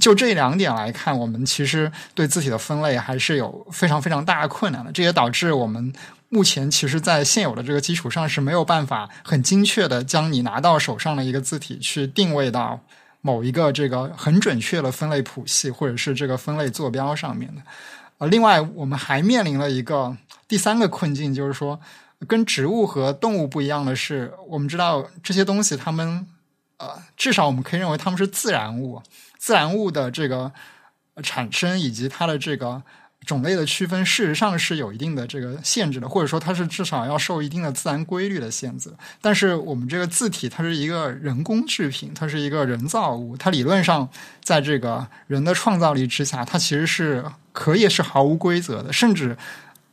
[0.00, 4.92] 就这两点来看，我们其实对字体的分类还是有非常非常大的困难的。
[4.92, 5.92] 这也导致我们
[6.28, 12.80] 目前其实，在现有的这个基础上是没有办法很精确的将你拿到手上的一个字体去定位到。
[13.20, 17.60] 某一个这个很准确的分类谱系，或者是这个分类坐标上面的，
[18.16, 21.78] 啊，另外我们还面临了一个第三个困境，就是说，
[22.28, 26.24] 跟植物和动物不一样的是，我们知道这些东西，它们
[26.78, 29.02] 呃，至少我们可以认为它们是自然物，
[29.38, 30.52] 自然物的这个
[31.22, 32.82] 产生以及它的这个。
[33.26, 38.90] 种类的区分事实上是有一定的这个限制的，或者说它是至少要受一定的自然规律的限制。
[39.20, 44.08] 但是我们这个字体它是一个人工制品，它是一个人造物，它理论上
[44.42, 47.22] 在这个人的创造力之下，它其实是
[47.52, 49.36] 可以是毫无规则的，甚至。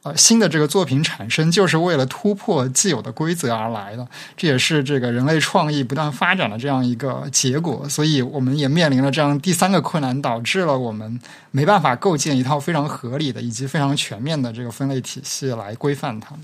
[0.05, 7.89] 呃，新的这个作品产生就是为了突破既有的规则而来的，这也是这个人类创意不断发展的这样一个结果。
[7.89, 16.41] 所以，我们也面临了这样第三个困难，导致了我们没办法构建一套非常合理的以及非常全面的这个分类体系来规范它们。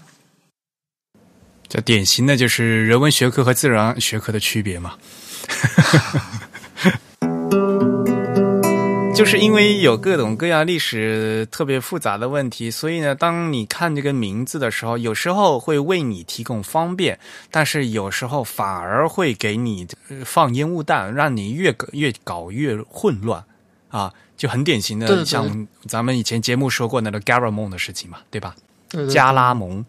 [1.67, 4.95] 这典型的就是人文学科和自然学科的区别嘛。
[9.21, 17.19] 就是因为有各种各样历史特别复杂的问题，所以呢，当你看这个名字的时候，有时候会为你提供方便，
[17.51, 19.87] 但是有时候反而会给你
[20.25, 23.43] 放烟雾弹，让你越搞越搞越混乱
[23.89, 24.11] 啊！
[24.35, 28.55] 就很典型的，像咱们以前节目说过那个 Garamond 的事情嘛，对吧？
[29.07, 29.85] 加拉蒙。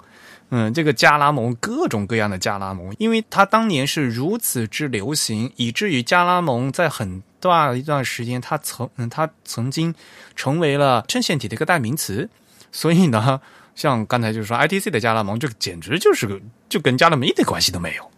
[0.51, 9.95] 嗯，这个加拉蒙各种各样的加拉蒙，因为它当年是如此之流行，以至于加拉蒙在很大一段时间，它曾嗯，它曾经
[10.37, 12.29] 成为了衬线体的一个代名词。
[12.71, 13.41] 所以呢，
[13.75, 18.11] 像刚才就是说，ITC 的加拉蒙，这个简直就是个就跟加拉蒙一点关系都没有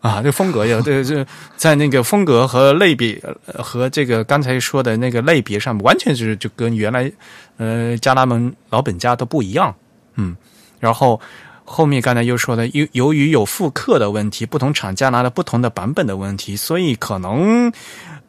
[0.00, 0.20] 啊！
[0.22, 1.24] 这风格呀， 这这
[1.56, 3.22] 在那个风格和类别
[3.58, 7.12] 和这个刚才说的那个类别上，完全是就跟原来
[7.58, 9.74] 呃加拉蒙老本家都不一样。
[10.14, 10.36] 嗯，
[10.80, 11.20] 然后。
[11.64, 17.72] 后面刚才又说的，由由于有复刻的问题，不同厂家拿了不同的版本的问题，所以可能，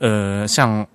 [0.03, 0.85] 呃，像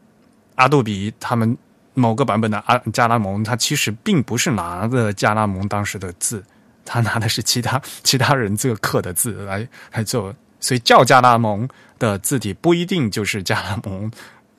[0.57, 1.57] 阿杜比他们
[1.95, 6.45] 某个版本的阿加拉蒙，他其实并不是拿的加拉蒙当时的字，
[6.85, 11.67] 他拿的是其他 其他人这个刻的字来来做，所以叫加拉蒙
[11.99, 14.13] 的字体不一定就是加拉蒙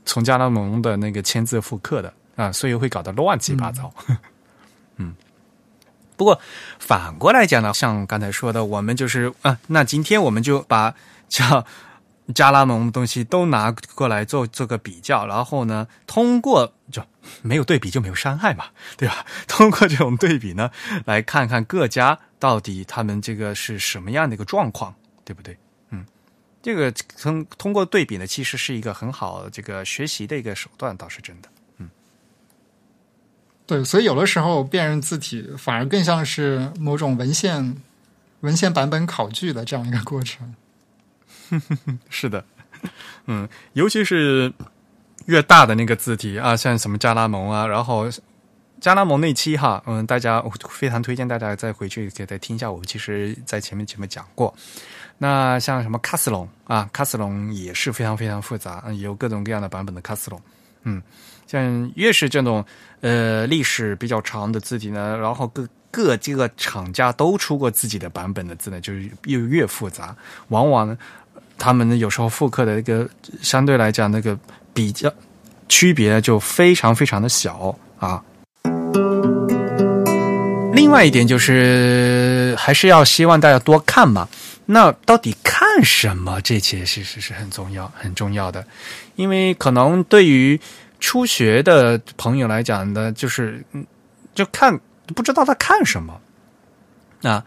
[0.03, 3.93] 从加拉蒙的那个签字复刻的啊，所以会搞得乱七八糟。
[4.95, 5.13] 嗯，
[6.17, 6.41] 不过
[6.79, 10.95] 反过来讲呢，像刚才说的，我们就是啊，那今天我们就把
[11.27, 11.63] 叫。
[12.33, 17.03] 加拉蒙东西都拿过来做做个比较，然后呢，通过就
[17.41, 18.65] 没有对比就没有伤害嘛，
[18.97, 19.25] 对吧？
[19.47, 20.69] 通过这种对比呢，
[21.05, 24.93] 来看看各家到底他们这个是什么样的一个状况，
[25.25, 25.57] 对不对？
[25.89, 26.05] 嗯，
[26.61, 31.49] 这个通通过对比呢，其实是一个很好这个学习的一个手段，倒是真的。
[31.77, 31.89] 嗯，
[33.65, 37.75] 对，所以有的时候辨认字体反而更像是某种文献
[38.41, 40.53] 文献版本考据的这样一个过程。
[42.09, 42.43] 是的，
[43.27, 44.51] 嗯，尤其是
[45.25, 48.07] 越大的那个字体啊，像什么加拉蒙啊，然后
[48.79, 54.53] 加拉蒙那期哈，嗯，大家我非常推荐大家再回去给再听一下，我其实在前面前面讲过。
[55.17, 60.41] 那像什么卡斯隆啊，卡斯隆也是非常非常复杂，嗯有各种各样的版本的卡斯隆。
[60.83, 61.01] 嗯，
[61.45, 62.63] 像越是这种
[63.01, 70.15] 呃历史比较长的字体呢，然后各各这个厂家都出过自己的版本的字呢，就是又越复杂，
[70.47, 70.97] 往往。
[71.59, 73.07] 他们，有时候复刻的一个
[73.41, 74.35] 相对来讲，那个
[74.73, 75.13] 比较
[75.67, 78.23] 区别就非常非常的小啊。
[80.73, 84.27] 另外一点就是，还是要希望大家多看嘛。
[84.65, 86.39] 那到底看什么？
[86.41, 88.65] 这些其实是很重要、很重要的。
[89.15, 90.59] 因为可能对于
[90.99, 93.63] 初学的朋友来讲呢，就是
[94.33, 94.79] 就看
[95.13, 96.19] 不知道他看什么
[97.23, 97.43] 啊。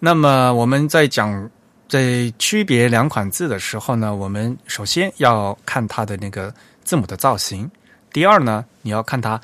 [0.00, 1.50] 那么我们在讲。
[1.94, 7.70] 在区别两款字的时候呢，我们首先要看它的那个字母的造型。
[8.12, 9.40] 第二呢，你要看它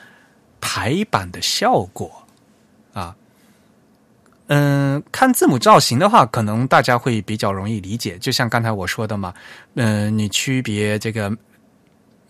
[0.60, 2.10] 排版的效果
[2.92, 3.14] 啊。
[4.48, 8.18] 嗯，看字母造型的话，可能大家会比较容易理解。
[8.18, 9.32] 就像刚才我说的嘛，
[9.74, 11.30] 嗯，你区别这个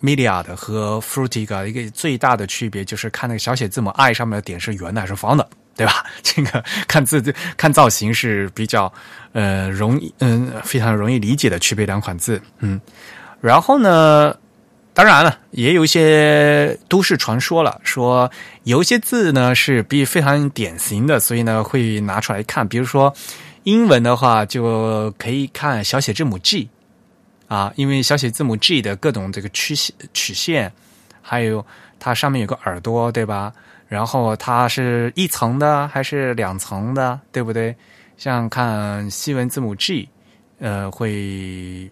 [0.03, 5.49] Media 的和 fruitiga 一个最大的区别就是看那个小写字母 I 上面的点是圆的还是方的。
[5.81, 6.05] 对吧？
[6.23, 8.93] 这个看字看造型是比较
[9.33, 12.79] 呃容易嗯非常容易理解的区别两款字嗯，
[13.41, 14.37] 然后呢，
[14.93, 18.31] 当然了，也有一些都市传说了，说
[18.65, 22.69] 有一些字呢是比非常典型的，所以呢会拿出来看。
[22.69, 23.11] 比如说
[23.63, 26.69] 英文的话，就可以看小写字母 G
[27.49, 30.71] 啊，因为小写字母 G 的各种这个曲线曲线，
[31.23, 31.65] 还有
[31.99, 33.51] 它上面有个耳朵，对吧？
[33.91, 37.75] 然后它是一层的还是两层的，对不对？
[38.17, 40.09] 像看西文字母 G，
[40.61, 41.91] 呃，会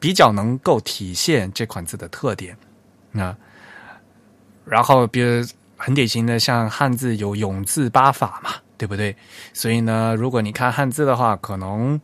[0.00, 2.56] 比较能够体现这款字的特点
[3.12, 3.36] 啊。
[4.64, 5.44] 然后，比如
[5.76, 9.14] 很典型的，像汉字有永字八法嘛，对不对？
[9.52, 12.00] 所以呢，如果你看汉字的话，可能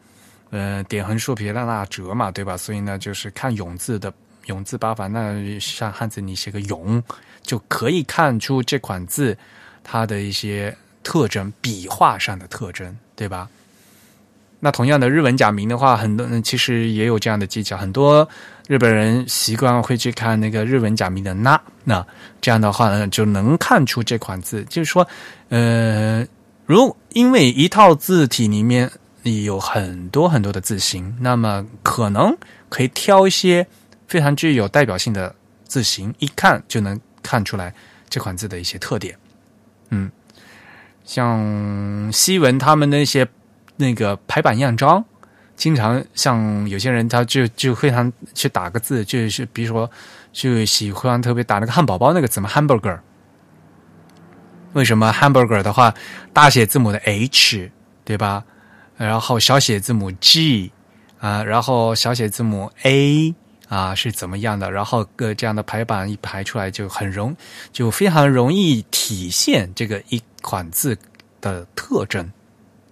[0.50, 2.54] 呃点横竖撇捺捺折嘛，对吧？
[2.54, 4.12] 所以呢，就是看永字的
[4.44, 7.02] 永字八法，那像汉字你写个永。
[7.42, 9.36] 就可以看出这款字
[9.82, 13.48] 它的一些特征，笔画上的特征，对吧？
[14.64, 17.76] 那同样的日文假名的话，很多人其实也有这样的技巧。
[17.76, 18.28] 很多
[18.68, 22.06] 日本人习惯会去看那个日文假名的“那”，那
[22.40, 24.64] 这样的话呢，就能看出这款字。
[24.68, 25.04] 就是说，
[25.48, 26.24] 呃，
[26.64, 28.88] 如因为一套字体里面
[29.24, 32.32] 你有很多很多的字形，那么可能
[32.68, 33.66] 可以挑一些
[34.06, 35.34] 非常具有代表性的
[35.66, 37.00] 字形，一看就能。
[37.22, 37.72] 看出来
[38.08, 39.16] 这款字的一些特点，
[39.90, 40.10] 嗯，
[41.04, 43.26] 像西文他们那些
[43.76, 45.04] 那个排版样章，
[45.56, 49.90] 经常像有些人他就就非常去打个字，就是比如说
[50.32, 52.98] 就喜欢特别打那个汉堡包那个字嘛，hamburger。
[54.72, 55.94] 为什么 hamburger 的话，
[56.32, 57.70] 大写字母的 H
[58.04, 58.44] 对吧？
[58.96, 60.72] 然后小写字母 G
[61.18, 63.34] 啊，然后小写字母 A。
[63.72, 64.70] 啊，是怎么样的？
[64.70, 67.34] 然后个这样的排版一排出来，就很容，
[67.72, 70.94] 就非常容易体现这个一款字
[71.40, 72.30] 的特征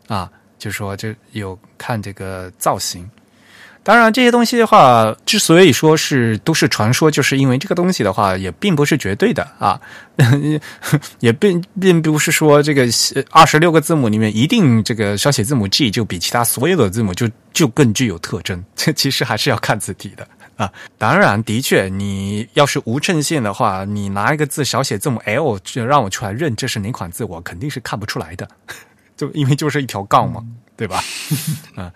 [0.09, 0.31] 啊。
[0.59, 3.07] 就说，就有看这个造型。
[3.83, 9.79] 当然，这些东西的话，之所以说是都市传说，就是因为这个东西的话，也并不是绝对的啊，
[11.21, 12.87] 也并并不是说这个
[13.31, 18.65] 二十六个字母里面一定这个小写字母 G 就比其他所有的字母就就更具有特征。
[18.77, 20.27] 这 其实还是要看字体的。
[20.61, 28.47] 啊，当然，的确，你要是无衬线的话，你拿一个字小写字母 L，就让我出来认这是哪款字，我肯定是看不出来的，
[29.17, 30.45] 就因为就是一条杠嘛，
[30.77, 31.03] 对吧？
[31.77, 31.91] 嗯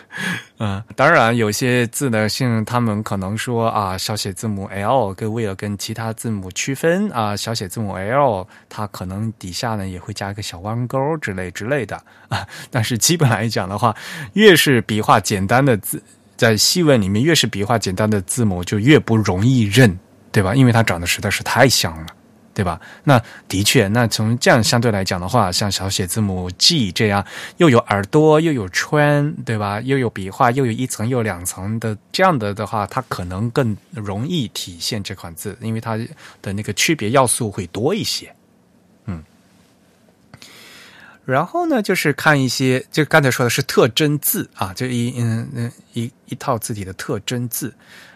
[0.58, 12.46] 嗯，当然有些字呢，像他们可能说啊，小写字母 L 跟为了跟其他字母区分啊，小写字母 L 它可能底下呢也会加一个小弯钩之类之类的啊。
[12.72, 13.94] 但是基本来讲的话，
[14.32, 16.02] 越是笔画简单的字，
[16.36, 19.98] 在西文里面越是笔画简单的字母就越不容易认，
[20.30, 20.54] 对吧？
[20.54, 22.06] 因为它长得实在是太像了。
[22.56, 22.80] 对吧？
[23.04, 27.22] 那的确，那从这样相对来讲的话，像小写字母 G 这样，
[27.58, 29.78] 又有耳朵，又有圈，对吧？
[29.82, 35.98] 又有笔画，又有一层又两层的这样的的话，它可能更容易体现这款字，因为它
[36.40, 38.34] 的那个区别要素会多一些。
[41.26, 47.74] 然后呢，就是看一些，就刚才说的是特征字啊，就一嗯嗯一一套字体的特征字，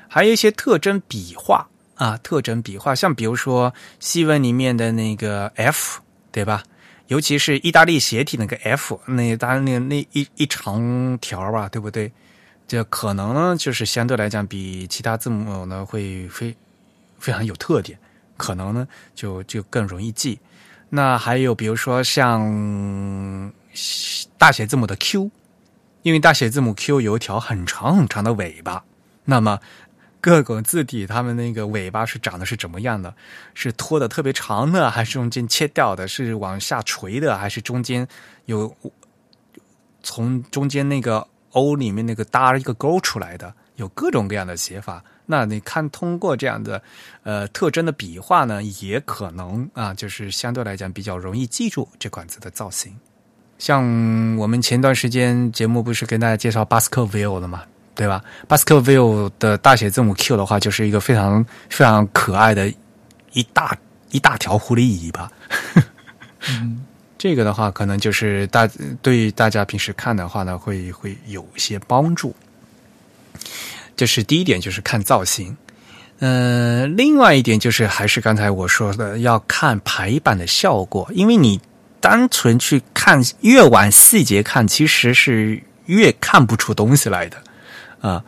[0.08, 1.68] 还有一些特征笔画。
[1.96, 6.00] 啊，特征笔画，像比如说西文里面的那个 F，
[6.32, 6.64] 对吧？
[7.08, 12.10] 尤其是意大利斜体那个 F，那当然那那一一长条吧，对不对？
[12.66, 16.56] 这可能呢，就是相对来讲比其他字母呢会非
[17.18, 17.98] 非常有特点，
[18.38, 20.40] 可能呢就就更容易记。
[20.90, 23.50] 那还有比如说像
[24.36, 25.30] 大写字母的 Q，
[26.02, 28.84] 因为大写字母 Q 有一条很长很长的尾巴，
[29.24, 29.58] 那么。
[30.22, 33.14] 各个字体，它们那个尾巴是长得是怎么样的？
[33.54, 36.06] 是拖的特别长的，还是中间切掉的？
[36.06, 38.06] 是往下垂的，还是中间
[38.44, 38.76] 有
[40.02, 43.50] 从中间那个 O 里面那个搭一个钩出来的？
[43.76, 45.02] 有各种各样的写法。
[45.30, 46.82] 那你看，通过这样的
[47.22, 52.92] 呃特征的笔画呢，也可能啊，就是相对来讲比较容易记住这款字的造型。
[53.58, 53.84] 像
[54.36, 57.62] 我们前段时间节目不是跟大家介绍巴斯克维尔了吗？
[57.94, 62.72] 对吧？Baskerville 的大写字母 Q 的话，就是一个非常非常可爱的
[63.32, 63.76] 一大
[64.10, 65.30] 一大条狐狸尾巴。
[66.48, 66.84] 嗯，
[67.18, 68.66] 这个的话，可能就是大
[69.02, 72.34] 对大家平时看的话呢，会会有一些帮助。
[74.00, 75.54] 这是第一点，就是看造型。
[76.20, 81.60] 嗯，另外一点就是还是刚才我说的，要看排版的效果，因为你
[82.00, 87.36] 单纯去看，越往细节看，其实是越看不出东西来的。
[88.00, 88.24] 啊，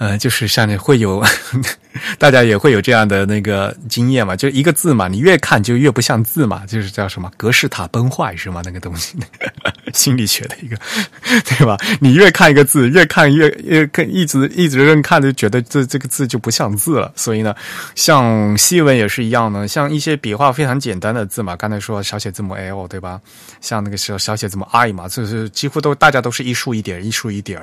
[0.00, 1.22] 呃就是像你会有，
[2.18, 4.34] 大家也会有这样的那个经验嘛？
[4.34, 8.62] 就一个字嘛，你越看就越不像字嘛，就是叫什么格式塔崩坏是吗？
[8.64, 9.18] 那个东西，
[9.92, 10.76] 心理学的一个，
[11.44, 11.76] 对吧？
[12.00, 17.12] 你越看一个字，越看越越看，一直一直认看，就觉得这这个字就不像字了。
[17.14, 17.54] 所以呢，
[17.94, 23.20] 像西文也是一样的，像一些笔画非常简单的字嘛，刚才说小写字母 L 对吧？
[23.60, 27.60] 像那个时候小写字母 I 嘛，就是几乎都大家都是一竖一点，一竖一点，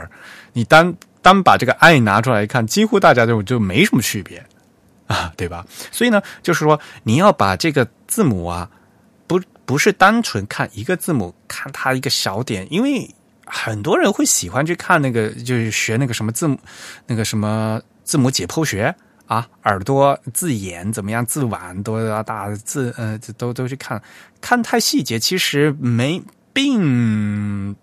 [0.53, 0.93] 你单。
[1.27, 4.41] 单把这个爱拿出来看，几乎大家就就没什么区别
[5.07, 5.65] 啊，对吧？
[5.91, 8.69] 所以呢，就是说你要把这个字母啊，
[9.27, 13.13] 不不是单纯看一个字母，看它一个小点，因为
[13.45, 16.57] 很多人会喜欢去看那个，就是学那个什么字母，
[17.07, 24.01] 那个什么字母解剖学啊，耳朵字眼怎么样，字腕多大，字呃都都去看，
[24.39, 26.23] 看太细节，其实没
[26.53, 27.75] 并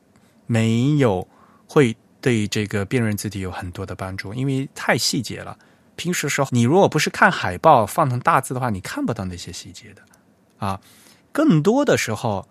[0.47, 1.29] 没有
[1.67, 1.95] 会。
[2.25, 5.59] 对这个辨认字体有很多的帮助，因为太细节了。
[5.95, 10.01] 平时时候，你如果不是看海报放成大字的话，你看不到那些细节的
[10.57, 10.81] 啊。
[11.33, 12.49] 更多的时候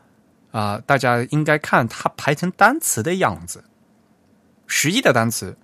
[0.51, 3.63] 啊，大家应该看它排成单词的样子。
[4.67, 5.57] 实际的单词，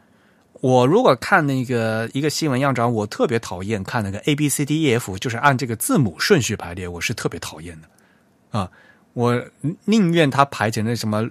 [0.54, 8.72] 我如果看那个一个新闻样章，我特别讨厌看那个 A B C D E F，就是按这个字母顺序排列，我是特别讨厌的啊。
[9.14, 9.40] 我
[9.86, 11.30] 宁愿它排成那什么，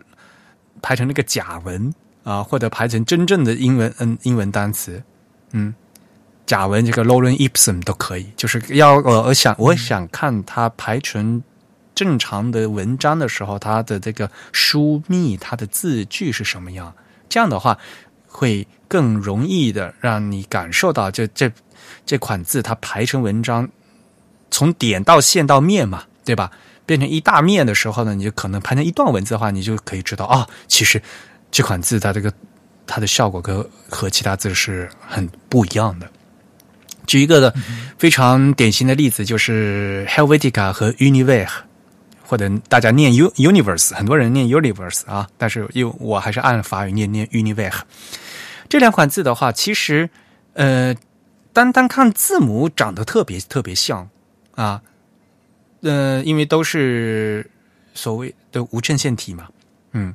[0.80, 1.92] 排成那个假文。
[2.28, 5.02] 啊，或者排成真正的英文，嗯，英文单词，
[5.52, 5.74] 嗯，
[6.44, 11.42] 假文这个 Lorem Ipsum 都可以，就是要我我想我想看它排成
[11.94, 16.94] 正常的文章的时候，它的这个书密，它的字句是什么样？
[17.30, 17.78] 这样的话
[18.26, 21.50] 会更容易的让你感受到，这这
[22.04, 23.70] 这款字它排成文章，
[24.50, 26.50] 从点到线到面嘛，对吧？
[26.84, 31.00] 变成一大面的时候呢，你就可能排成一段文字的话，你就可以知道啊，其实。
[31.50, 32.32] 这款字它这个
[32.86, 36.10] 它的效果跟和其他字是很不一样的。
[37.06, 37.54] 举一个的
[37.96, 41.48] 非常典型的例子，就是 Helvetica 和 Universe，
[42.22, 47.80] 或者大家念 U Universe，很多人念 Universe 啊，但是又我还是按法语念念 Universe。
[48.68, 50.10] 这两款字的话，其实
[50.52, 50.94] 呃，
[51.54, 54.06] 单单看字母长得特别特别像
[54.54, 54.82] 啊，
[55.80, 57.50] 呃，因为都是
[57.94, 59.48] 所谓的无衬线体嘛，
[59.92, 60.14] 嗯。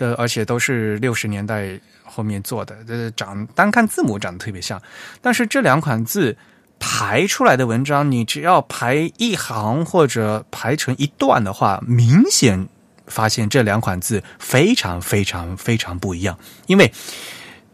[0.00, 4.80] 的，而且都是六十年代后面做的，这长单看字母长得特别像，
[5.20, 6.36] 但是这两款字
[6.78, 12.66] 排出来的文章，你只要排一行或者排成一段的话，明显
[13.06, 16.90] 发现这两款字非常非常非常不一样，因为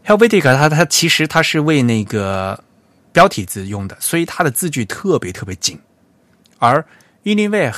[0.05, 2.61] Helvetica 它它其实它是为那个
[3.13, 5.79] 标题字用的，所以它的字句特别特别紧，
[6.59, 6.85] 而
[7.23, 7.73] Univer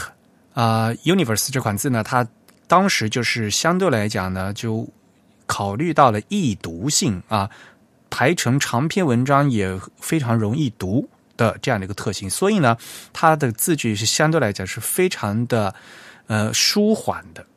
[0.54, 2.28] 啊 Universe 这款字呢，它
[2.70, 4.88] 当时就是相对来讲呢，就
[5.48, 7.50] 考虑到了易读性啊，
[8.12, 12.78] 排成长篇文章也非常容易读的这样的一个特性，所以呢，
[13.12, 15.74] 它的字句是相对来讲是非常的
[16.28, 17.48] 呃舒缓的。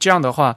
[0.00, 0.56] 这样的话，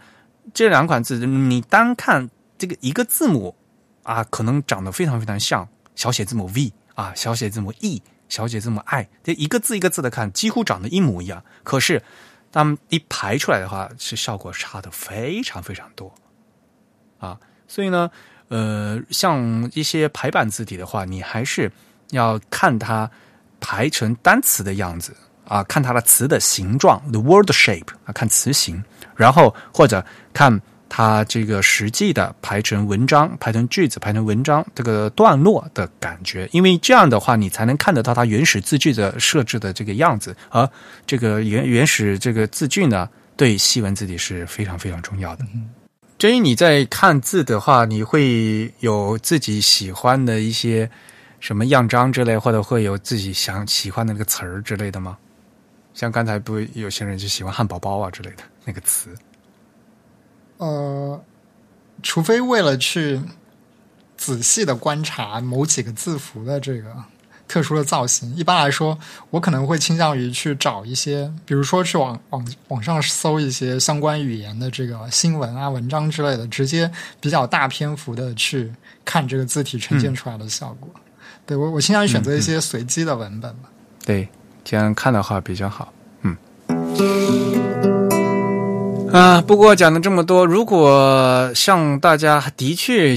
[0.51, 3.55] 这两款字你单看这个一个字母
[4.01, 11.43] 啊，可能长得非常非常像小写字母 V 啊，小写字母 E，小写字母 I，这一个字一个字的看，几乎长得一模一样。
[11.63, 12.01] 可是
[12.55, 16.13] 那么一排出来的话，是效果差的非常非常多
[17.19, 17.37] 啊。
[17.67, 18.09] 所以呢，
[18.47, 21.69] 呃，像一些排版字体的话，你还是
[22.11, 23.11] 要看它
[23.59, 25.13] 排成单词的样子
[25.45, 28.81] 啊，看它的词的形状，the word shape 啊，看词形。
[29.17, 30.61] 然后或者看
[30.97, 40.33] 它这个实际的排成文章、排成句子、排成文章这个段落的感觉，因为这样的话你才能看得到它原始字句的设置的这个样子。
[40.49, 40.69] 而
[41.05, 45.45] 这个原原始这个字句呢，对西文字体是非常非常重要的。
[46.17, 50.89] 至于你在看字的话，你会有自己喜欢的一些
[51.41, 55.17] 什么样章之类，或者会有自己想喜欢的那个词儿之类的吗？
[55.93, 58.43] 像刚才不有些人就喜欢汉堡包啊之类的。
[58.63, 59.09] 那个词，
[60.57, 61.21] 呃，
[62.01, 63.21] 除非为了去
[64.17, 66.95] 仔细的观察某几个字符的这个
[67.47, 68.97] 特殊的造型，一般来说，
[69.29, 80.89] 我可能会倾向于去找一些，比如说去网网网上搜一些相关语言的这个新闻啊、文章之类的，直接比较大篇幅的去看这个字体呈现出来的效果。
[81.45, 83.69] 对我，我倾向于选择一些随机的文本吧。
[84.03, 84.27] 对，
[84.63, 85.93] 这样看的话比较好。
[86.21, 86.35] 嗯。
[89.15, 93.15] 啊，不过讲了这么多，如果像大家的确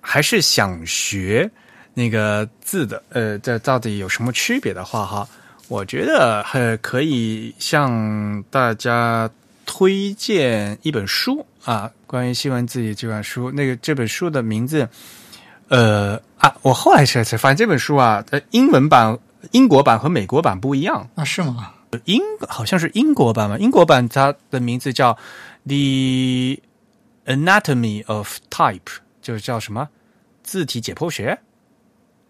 [0.00, 1.50] 还是想学
[1.94, 5.28] 那个字的，呃，这到底有什么区别的话，哈，
[5.66, 9.28] 我觉得还可以向大家
[9.66, 13.50] 推荐一本书啊，关于新文字体这本书。
[13.50, 14.88] 那个这本书的名字，
[15.66, 19.18] 呃啊，我后来才才发现这本书啊，呃，英文版、
[19.50, 21.72] 英国版和美国版不一样啊，是吗？
[22.04, 23.58] 英好像是英国版嘛？
[23.58, 25.12] 英国版它的名字叫
[25.66, 26.62] 《The
[27.26, 28.80] Anatomy of Type》，
[29.20, 29.88] 就是叫什么
[30.42, 31.38] 字体解剖学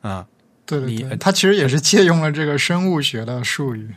[0.01, 0.27] 啊？
[0.67, 3.95] 对对对，它其实也是借用了这个生物学的术语。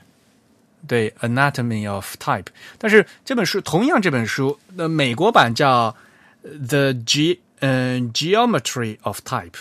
[0.88, 2.43] 对，《Anatomy of Type》，
[2.78, 5.95] 但是这本书同样这本书的美国版叫
[6.68, 9.51] 《The Ge 嗯 Geometry of Type》，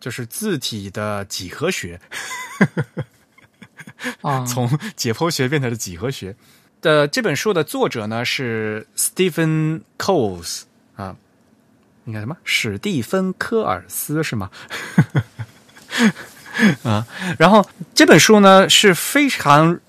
[0.00, 2.00] 就是字体的几何学。
[4.22, 6.34] 啊， 从解剖学变成了几何学。
[6.80, 10.64] 的这本书的作者呢是 Stephen Coles
[10.96, 11.16] 啊，
[12.04, 12.36] 应该什么？
[12.44, 14.50] 史蒂芬科尔斯是吗？
[16.84, 17.06] 啊，
[17.38, 19.80] 然后这本书呢是非常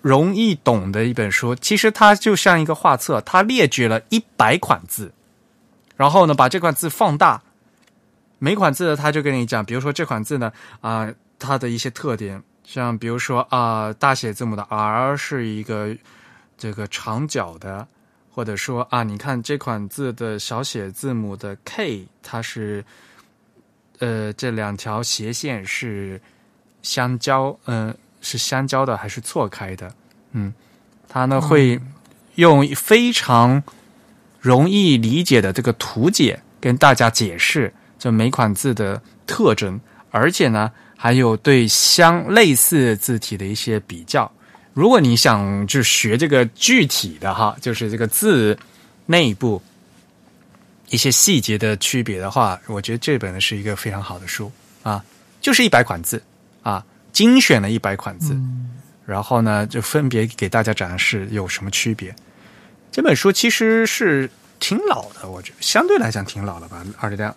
[0.00, 5.12] 容易懂的一本书，其实它就像一个画册，它列举了一百款字，
[5.96, 7.42] 然后呢把这款字放大，
[8.38, 12.40] 每款字他就跟你讲，比如说这款字呢啊，它的一些特点。
[12.64, 15.94] 像比如说啊，大写字母的 R 是一个
[16.56, 17.86] 这个长角的，
[18.30, 22.84] 或者说啊，你看这款字的小写字母的 K，它是
[23.98, 26.20] 呃这两条斜线是
[26.82, 29.94] 相交，嗯，是相交的还是错开的？
[30.30, 30.54] 嗯，
[31.08, 31.78] 它呢会
[32.36, 33.62] 用非常
[34.40, 40.72] 容易理解的这个图解跟大家解释这每款字的特征，而且呢。
[41.02, 44.30] 还有对相类似字体的一些比较，
[44.72, 48.56] 如果你想就学这个具体的哈，就是这个字
[49.06, 49.60] 内部
[50.90, 54.48] 一些细节的区别的话，我觉得这本是一个非常好的书。
[54.84, 55.04] 啊，
[55.40, 56.22] 就是一百款字。
[56.62, 58.38] 啊，精选了一百款字，
[59.04, 62.14] 然后呢就分别给大家展示有什么区别。
[62.92, 64.30] 这本书其实是
[64.60, 67.34] 挺老的，我觉得相对来讲挺老了吧，二零两，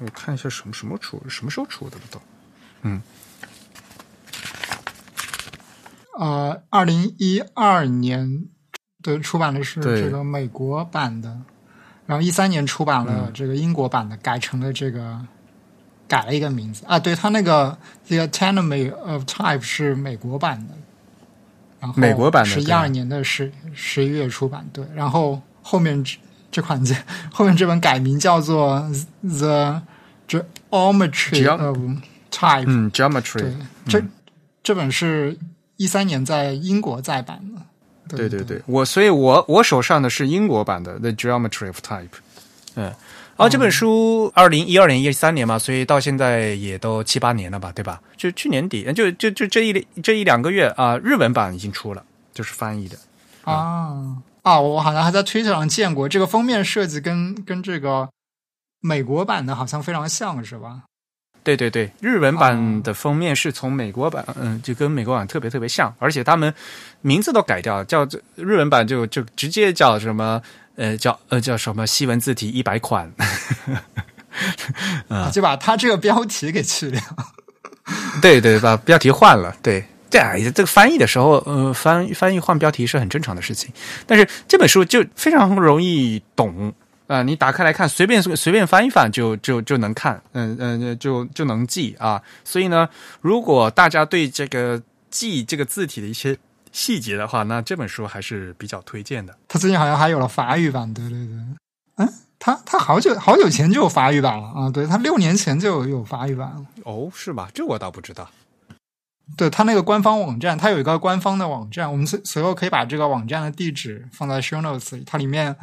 [0.00, 2.20] 我看一下什么什么出，什么时候出的都。
[2.86, 3.02] 嗯，
[6.16, 8.44] 呃，二零一二年
[9.02, 11.36] 的出版的是这个美国版的，
[12.06, 15.20] 然后一三年出版了这个英国版的，改成了这个
[16.06, 16.96] 改了一个名字啊。
[16.96, 17.76] 对，它那个
[18.08, 20.74] 《The Anatomy of Type》是美国版的，
[21.80, 24.68] 然后美国版的是一二年的十十一月出版。
[24.72, 26.16] 对，然后后面这
[26.52, 26.94] 这款这
[27.32, 28.78] 后面这本改名叫做
[29.38, 29.82] 《The
[30.28, 31.78] Geometry of》。
[32.36, 33.54] type，嗯，geometry，对，
[33.88, 34.02] 这
[34.62, 35.38] 这本是
[35.76, 42.08] 一三年在英国再版的，对对对，我所以我我手上的是英国版的《The Geometry of Type》，
[42.74, 42.92] 嗯，
[43.36, 48.00] 啊，这本书二零一二年一三年嘛，所以到现在也都七八年了吧，对吧？
[48.16, 52.98] 就去年底，就就就这一这一两个月啊，日文版已经出了，就是翻译的。
[53.44, 58.08] 啊啊，我好像还在 Twitter 上见过这个封面设计，跟跟这个
[58.80, 60.82] 美国版的好像非常像是吧？
[61.46, 66.52] 对对对，日文版的封面是从美国版，嗯，就跟美国版特别特别像，而且他们
[67.02, 70.42] 名字都改掉了，叫日文版就就直接叫什么，
[70.74, 73.08] 呃，叫呃叫什么西文字体一百款，
[75.06, 77.00] 啊，就把他这个标题给去掉，
[78.20, 83.70] 对对，把标题换了，对，这样这个翻译的时候，呃，翻翻译换标题是很正常的事情，
[84.04, 86.74] 但是这本书就非常容易懂。
[87.06, 92.20] 啊，你打开来看，随便随便翻一翻就就就能看，嗯嗯，就就能记啊。
[92.44, 92.88] 所以呢，
[93.20, 96.36] 如果大家对这个记这个字体的一些
[96.72, 99.32] 细节的话，那这本书还是比较推荐的。
[99.46, 101.36] 他最近好像还有了法语版，对对对。
[101.98, 106.66] 嗯，他他好久好久前就有法语版了啊，对他六年前就有法语版了。
[106.82, 107.48] 哦，是吧？
[107.54, 108.28] 这我倒不知道。
[109.36, 115.54] 对他那个官方网站，他有一个官方的网站，我们随随后可以把这个网站的地址放在 show notes 里，它里面。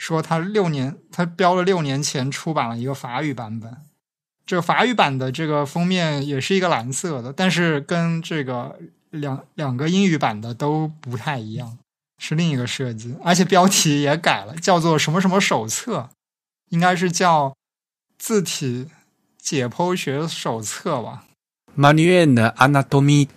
[0.00, 3.76] 说他六年，他标了六年前出版了一个法语版本，
[4.46, 8.78] 这个法语版的这个封面也是一个蓝色的，但是跟这个
[9.10, 11.76] 两两个英语版的都不太一样，
[12.16, 16.08] 是另一个设计，而且标题也改了，叫做什么什么手册，
[16.70, 17.54] 应该是叫
[18.18, 18.88] 字体
[19.36, 21.26] 解剖学手册吧
[21.76, 23.28] Anatomy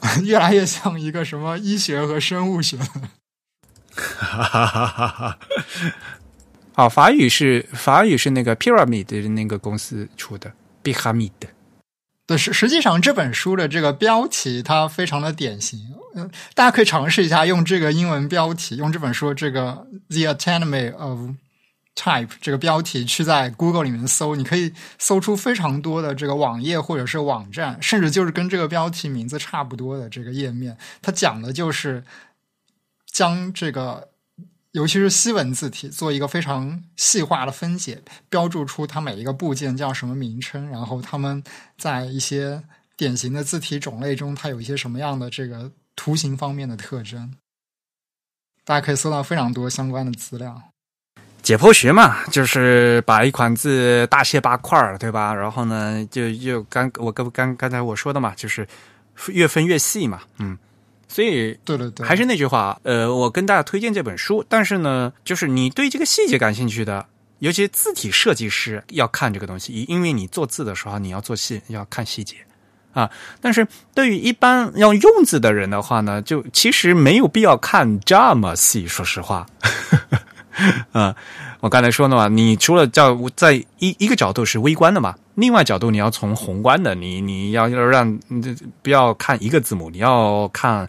[0.24, 2.76] 越来越像一个什么医学和生物学。
[2.76, 3.00] 哈
[3.98, 5.38] 哈哈哈哈！
[6.72, 11.48] 好，法语是法语是那个 Pyramid 的那个公司出的 b i h a m i d
[12.24, 15.80] 对，实实际上这本书的这个标题它非常的典型，
[16.14, 21.30] 嗯，大家可以尝试一下用这个英文标题，用这本书这个 The Anatomy of
[21.96, 32.04] Type 这个标题去在 Google 里面搜，你可以搜出非常多的这个网页或者是网站，甚至就是跟这个标题名字差不多的这个页面，它讲的就是。
[33.18, 34.10] 将这个，
[34.70, 41.42] 尤其是西文字体做一个非常细化的分解，标注出它每一个部件叫什么名称，然后它们
[41.76, 42.62] 在一些
[42.96, 47.34] 典型的字体种类中，它有一些什么样的这个图形方面的特征。
[48.64, 50.62] 大家可以搜到非常多相关的资料。
[51.42, 55.34] 解剖学嘛，就是把一款字大卸八块儿，对吧？
[55.34, 58.64] 然后呢，就又刚我刚刚刚才我说的嘛，就是
[59.26, 60.56] 越分越细嘛，嗯。
[61.08, 64.44] 所以，对对对，还是那句话，呃，我跟大家推荐这本书。
[64.48, 67.06] 但是呢，就是你对这个细节感兴趣的，
[67.38, 72.36] 尤其字体设计师要看这个东西，因为你做字的时候你要做细，要看细节
[72.92, 73.10] 啊。
[73.40, 78.86] 但是对于一般要用字的人的话呢，就其实没有必要看这么细。
[78.86, 79.46] 说实话，
[80.92, 81.16] 啊，
[81.60, 85.14] 我刚才说的嘛，你除了叫在一一个角度是微观的嘛。
[85.38, 88.18] 另外角度，你要从宏观的，你你要要让
[88.82, 90.88] 不要看一个字母，你要看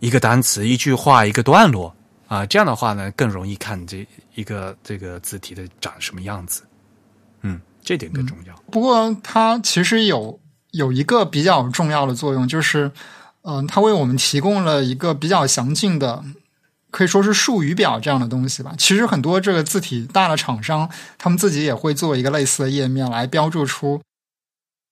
[0.00, 1.94] 一个单词、一句话、一个段落
[2.26, 4.06] 啊，这样的话呢，更容易看这
[4.36, 6.62] 一个这个字体的长什么样子。
[7.42, 8.54] 嗯，这点更重要。
[8.70, 12.90] 不过，它其实有有一个比较重要的作用，就是
[13.42, 16.24] 嗯，它为我们提供了一个比较详尽的。
[16.94, 18.72] 可以说是术语表这样的东西吧。
[18.78, 20.88] 其实很多这个字体大的厂商，
[21.18, 24.00] 他们自己也会做一个类似的页面来标注出，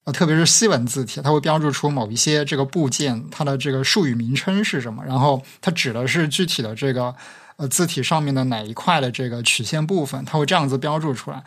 [0.04, 7.14] 呃，特别是西文字体，它会标注出某一些这个部件它的这个术语名称是什么，然后它指的是具体的这个
[7.56, 11.44] 呃字体上面的哪一块的这个曲线部分，它会这样子标注出来。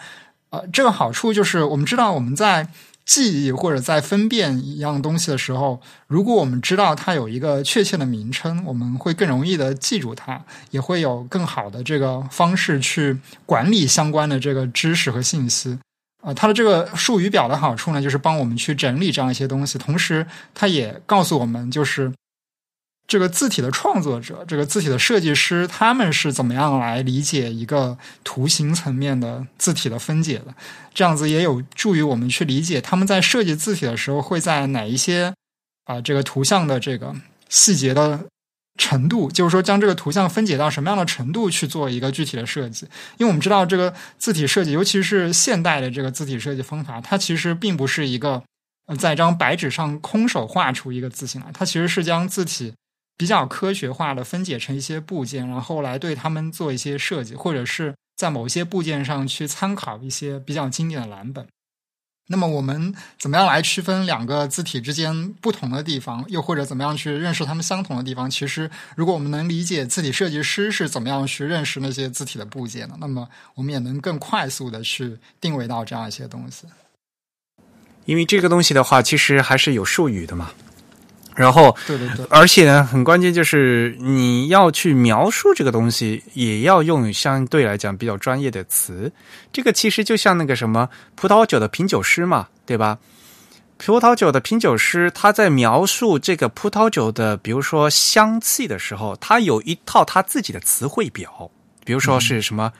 [0.52, 2.70] 呃，这个好处就是我们知道我们在。
[3.06, 15.78] 记忆或者在分辨一样东西的时候，如果我们知道它有一个确切的名称，我们会更容易的记住它，也会有更好的这个方式去管理相关的这个知识和信息。
[16.24, 22.12] 啊，它的这个术语表的好处呢，就是帮我们去整理这样一些东西，同时它也告诉我们，就是。
[23.08, 30.56] 这个字体的创作者，这个字体的设计师，他们是怎么样来理解一个图形层面的字体的分解的？
[30.94, 35.34] 这样子也有助于我们去理解他们在设计字体的时候会在哪一些
[35.84, 37.16] 啊这个图像的这个
[37.48, 38.26] 细节的
[38.80, 42.88] 程度，就是说将这个图像分解到什么样的程度去做一个具体的设计。
[43.18, 48.42] 因为我们知道这个字体设计，尤其是现代的这个字体设计方法，它其实并不是一个
[48.98, 52.74] 在一张白纸上空手画出一个字形来，它其实是将字体。
[53.18, 61.48] 比较科学化的分解成一些部件，然后来对他们做一些设计，或者是在某些部件上去参考一些比较经典的蓝本。
[62.28, 68.28] 那么我们怎么样来区分两个字体之间不同的地方，又或者怎么样去认识它们相同的地方？
[68.28, 76.66] 其实，如果我们能理解字体设计师是怎么样去认识那些字体的部件的，那么我们也能更快速的去定位到这样一些东西。
[78.06, 80.52] 因为这个东西的话，其实还是有术语的嘛。
[81.36, 89.12] 然后，对对对，而且呢，很关键就是你要去描述这个东西，也要用相对来讲比较专业的词。
[89.52, 93.00] 这个其实就像那个什么葡萄酒的品酒师嘛，对吧？
[93.78, 101.52] 葡萄酒的品酒师他在描述这个葡萄酒的，比如说香气的时候，他有一套他自己的词汇表。
[101.84, 102.72] 比如说是什么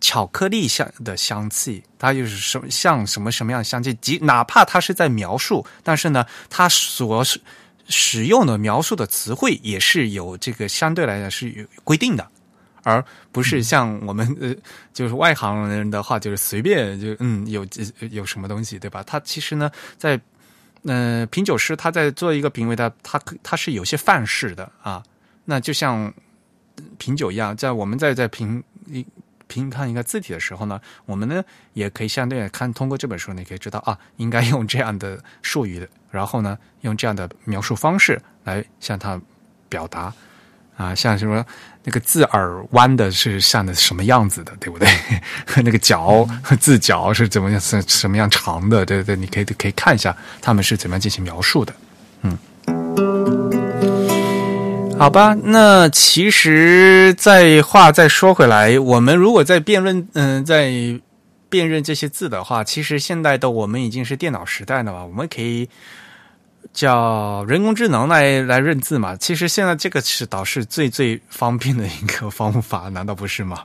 [0.00, 7.40] 巧克力香的香气，它就是什么像什么什么样的香气，即哪怕他是在描述，但是呢，他所是。
[7.88, 12.26] 使用的描述的词汇也是有这个相对来讲是有规定的，
[12.82, 14.54] 而不是像我们呃，
[14.92, 17.66] 就是外行人的话，就是随便就嗯有
[18.10, 19.02] 有什么东西对吧？
[19.02, 20.20] 他其实呢，在
[20.84, 25.02] 呃品酒师他在做一个品味的，他他是有些范式的啊。
[25.44, 26.12] 那就像
[26.98, 28.62] 品酒一样，在我们在在品。
[29.48, 31.42] 评看一个字体的时候呢，我们呢
[31.72, 39.20] 也可以相对看通过这本书，你可以知道啊，应该用这样的术语，然后呢用这样的描述方式来向他
[39.68, 40.12] 表达
[40.76, 41.44] 啊，像什么
[41.82, 44.88] 那个字耳弯的是像的什么样子的，对不对？
[45.64, 46.24] 那个角
[46.60, 48.86] 字角是怎么样是什么样长的？
[48.86, 51.74] 对对，你可以可以看一下他们是怎么样进行描述的，
[52.22, 53.57] 嗯。
[54.98, 60.72] 好吧，那其实再话再说回来，我们如果在辩论，嗯，在
[61.48, 65.68] 辨认这些字的话，其实现在的我们已经是电脑时代了嘛，我们可以
[66.72, 69.14] 叫人工智能来来认字嘛。
[69.16, 73.62] 其实现在这个是倒是最最方便的一个方法，难道不是吗？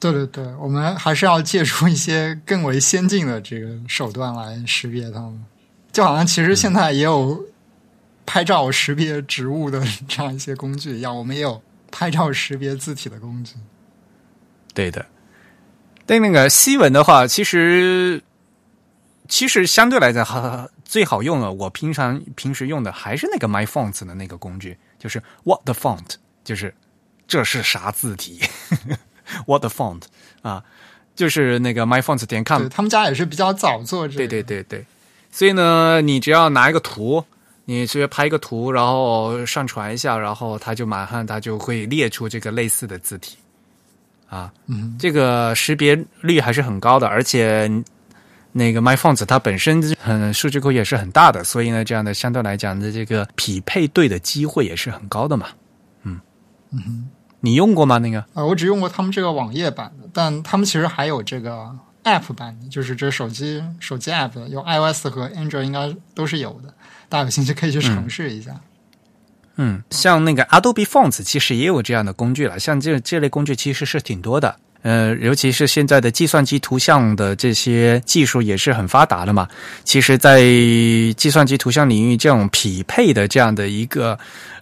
[0.00, 5.40] 对对对，我们还是要借助一些更为先进的这个手段来识别它们，
[5.92, 7.40] 就好像其实现在也有。
[8.28, 13.54] 拍照识别植物的这样一些工具一样，我们也有拍照识别字体的工具。
[14.74, 15.06] 对的，
[16.06, 18.22] 对那个西文的话，其实
[19.26, 26.74] 其实相对来讲，哈最好用的，我平常平时用的还是那个 My Fonts 的那个工具，就是 What the font，就是
[27.26, 28.42] 这是啥字体？
[29.48, 30.02] What the font
[30.42, 30.62] 啊，
[31.16, 34.18] 就是那个 My Fonts 点 com，他们家也是比较早做这个。
[34.18, 34.84] 对对对对，
[35.32, 37.24] 所以呢，你只要拿一个图。
[37.70, 43.36] 你直接拍一个图，然后上传一下，然后它就马上它就会列出这个类似的字体，
[44.26, 47.70] 啊，嗯，这个识别率还是很高的，而且
[48.52, 55.48] 那个 MyFonts 它本身很数据库也是很大的，所以呢，这样的相对来讲的这个匹配对的机会也是很高的嘛，
[56.04, 56.18] 嗯。
[56.70, 57.10] 嗯，
[57.40, 57.98] 你用过吗？
[57.98, 58.20] 那个？
[58.32, 61.70] 啊，我只用过他们这个网页版的，但他们其实还有这个
[62.04, 66.72] App 版，就是这手机手机 App 有 iOS 和 Android 应该都是有的。
[67.08, 68.52] 大家有兴趣可以去尝试一下。
[69.56, 74.54] 嗯，像那个 Adobe Fonts 其实也有这样的工具了，像这这类工具其实是挺多的。
[74.82, 79.48] 呃，尤其是现在的计算机图像的这些技术也是很发达的嘛。
[79.82, 80.40] 其实，在
[81.16, 84.16] 计算机图像领域，这种匹配的这样的一个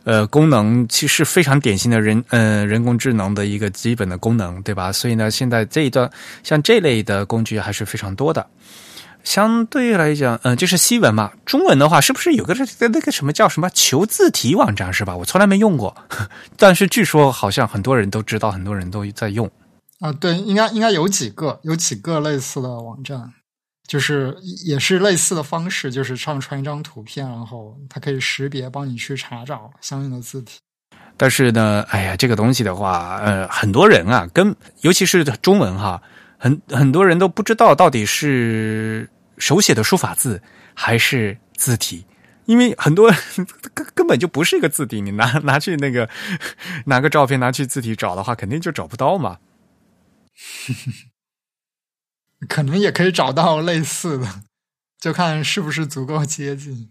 [0.05, 4.91] 呃功能，其实非常典型的人呃人工智能的一个基本的功能，对吧？
[4.91, 6.11] 所以呢，现在这一段
[6.43, 8.45] 像这类的工具还是非常多的。
[9.27, 11.33] 相对来讲，嗯，就是西文嘛？
[11.45, 15.17] 中文的话，是不是有个那那个什么叫什么求字体网站是吧？
[15.17, 15.97] 我从来没用过，
[16.57, 19.51] 但是据说好像很多人都知道，很多人都在用。
[19.99, 23.33] 啊，对，应该应该有几个，有几个类似的网站，
[23.89, 24.33] 就是
[24.65, 30.61] 也是类似的方式，就是上传一张图片，然后它可以识别，帮你去查找相应的字体。
[31.17, 36.01] 但是呢，哎呀，这个东西的话，呃，很多人啊，跟尤其是中文哈，
[36.39, 39.11] 很很多人都不知道到底是。
[39.39, 40.43] 手写的书法字
[40.75, 42.07] 还是字体？
[42.47, 43.11] 因为很多
[43.75, 46.09] 根根本就不是一个字体，你拿 拿去那个
[46.87, 49.39] 拿个照片拿去字体找的话，肯定就找不到嘛。
[52.49, 54.43] 可能也可以找到类似的，
[55.01, 56.91] 就看是不是足够接近。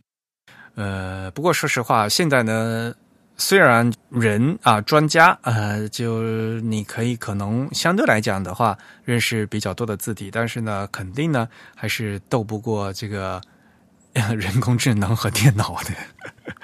[0.76, 2.96] 呃，不过说实话，现在呢。
[3.38, 6.24] 虽然人啊，专家呃，就
[6.62, 13.42] 你可以可能相对来讲的话，认识比较多的字体，但是呢，肯定呢还是斗不过这个
[14.14, 15.92] 人工智能和电脑的。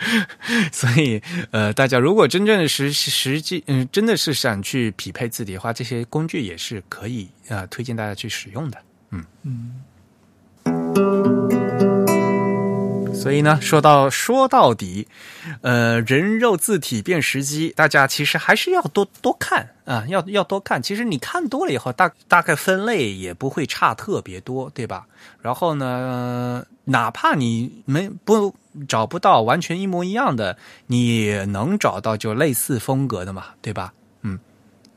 [0.71, 8.77] 所以呃，大家如果真正实实际嗯，真的是想去匹配字体的话，这些工具也是可以啊，推荐大家去使用的。
[9.11, 9.81] 嗯嗯。
[13.21, 15.07] 所以呢，说到说到底，
[15.61, 20.81] 呃，人肉字体辨识机，大家其实还是要多多看啊，要要多看。
[20.81, 25.05] 其实你看多了以后，大大概分类也不会差特别多，对吧？
[25.39, 28.55] 然后呢，哪怕你没不
[28.87, 30.57] 找不到完全一模一样的，
[30.87, 33.93] 你能找到就类似风格的嘛，对吧？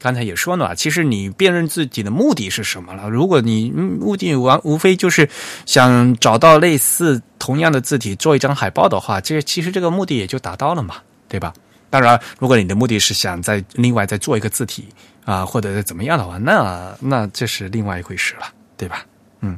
[0.05, 3.09] 刚才也说了，其实你辨认自己的目的是什么了？
[3.09, 5.27] 如果你目的完无非就是
[5.65, 10.97] 想找到类似同样的字体做一张海报的话，这其实这个目的也就达到了嘛，
[11.27, 11.55] 对吧？
[11.89, 14.89] 当然，如果你的目的是想再另外再做一个字体
[15.25, 18.43] 啊，或者怎么样的话，那那这是另外一回事了，
[18.77, 19.07] 对吧？
[19.41, 19.57] 嗯，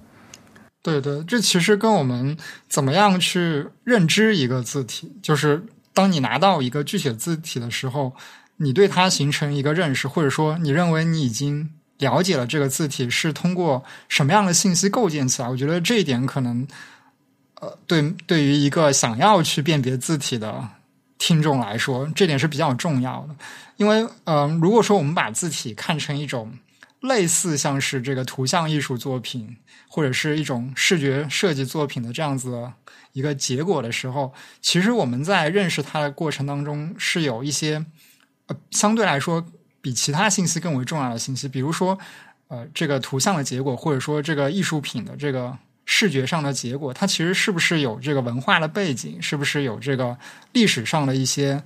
[0.80, 2.36] 对对，这其实跟我们
[2.68, 8.14] 怎么样去认知一个字体，就是当你拿到一个具体字体的时候。
[8.58, 15.48] 你对它形成一个认识，或者说你认为你已经了解了这个字体是通过什么样的信息构建起来？
[15.48, 16.66] 我觉得这一点可能，
[17.60, 20.66] 呃，对对于一个想要去辨别字体的
[21.18, 23.36] 听众来说，这点是比较重要的。
[23.76, 26.58] 因为，嗯，如果说我们把字体看成一种
[27.00, 32.72] 类似像是这个图像艺术作品或者是一种视觉设计作品的这样子
[33.12, 34.32] 一个结果的时候，
[34.62, 37.84] 其实我们在认识它的过程当中是有一些。
[38.46, 39.44] 呃，相对来说，
[39.80, 41.98] 比其他信息更为重要的信息，比如说，
[42.48, 50.16] 呃，这个图像的结果，或者说这个艺术品的这个视觉上的结果，它其实是不是有这个文化的背景，是不是有这个
[50.52, 51.60] 历史上的一些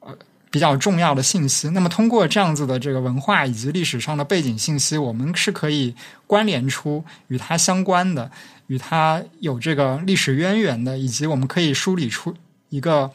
[0.00, 0.14] 呃
[0.50, 1.70] 比较重要的信息？
[1.70, 5.94] 那么，通过这样子的这个文化以及历史上的背景信息，我们是可以
[6.26, 8.30] 关联出与它相关的、
[8.66, 12.34] 与它有这个历史渊源的，以及我们可以梳理出
[12.68, 13.10] 一个。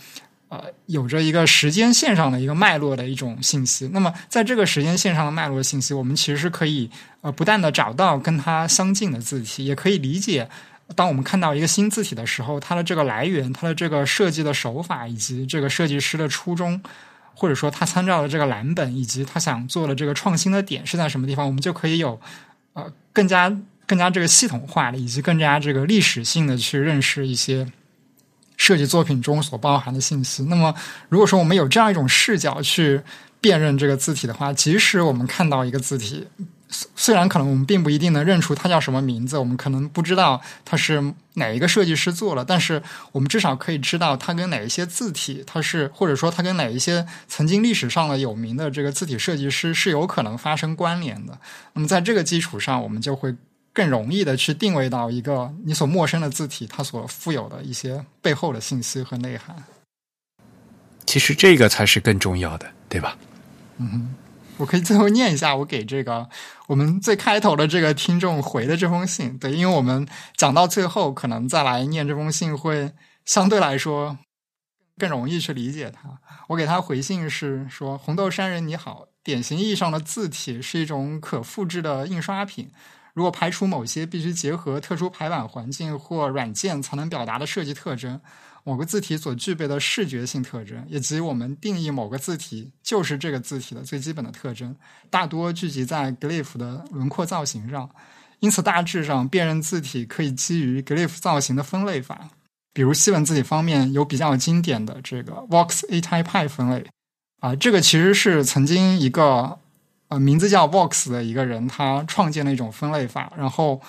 [0.52, 3.90] 呃，有着一个时间线上的一个脉络的一种信息。
[3.94, 6.92] 那么，在这个时间线上的脉络信息，我们其实是可以
[7.22, 10.50] 呃不断的找到跟它相近的字体，也可以理解，
[10.94, 16.82] 当我们看到一个新字体的时候，它的这个来源、它的这个设计的手法，以及这个设计师的初衷，
[17.34, 22.20] 或者说他参照的这个蓝本，以及他想做的这个创新的点是在什么地方，我们就可以有
[22.74, 27.72] 呃更加更加这个系统化的，以及更加这个历史性的去认识一些。
[28.62, 30.44] 设计作品中所包含的信息。
[30.44, 30.72] 那么，
[31.10, 33.02] 如果说我们有这样一种视角去
[33.40, 36.28] 辨认这个字体的话，即使我们看到一个字体，
[36.96, 41.02] 虽然可能我们并不一定能认出它叫什么名字，我们可能不知道它是
[41.34, 42.84] 哪一个设计师做了，但是
[43.14, 51.36] 我们至少可以知道它跟哪一些字体，它是或者说它跟哪一些曾经历史上的有名的这个字体设计师是有可能发生关联的。
[51.74, 53.36] 那么，在这个基础上，我们就会。
[53.74, 59.64] 更容易的去定位到一个你所陌生的字体，它所富有的一些背后的信息和内涵。
[61.06, 63.18] 其实这个才是更重要的，对吧？
[63.78, 64.16] 嗯，
[64.58, 66.30] 我可以最后念一下我给这个
[66.68, 69.38] 我们最开头的这个听众回的这封信。
[69.38, 72.94] 对，因为我们讲到最后，可能再来念这封信会
[73.26, 74.18] 相对来说
[74.98, 76.20] 更容易去理解它。
[76.48, 82.70] 我给他回信是说：“红豆山人你好，典型意义上的字体是一种可复制的印刷品。”
[83.14, 88.20] 如果排除某些必须结合特殊排版环境或软件才能表达的设计特征，
[88.64, 94.76] 某个字体所具备的视觉性特征，以及我们定义某个字体就是这个字体的最基本的特征，
[95.10, 97.90] 大多聚集在 glyph 的轮廓造型上。
[98.40, 102.30] 因此，大致上辨认字体可以基于 glyph 造型的分类法。
[102.74, 106.86] 比如西文字体方面有比较经典的这个 Vox A Type i 分类
[107.40, 109.60] 啊，这个其实是曾经一个。
[110.12, 113.80] 呃，名字叫 Vox 的一个人，他创建了一种分类法，然后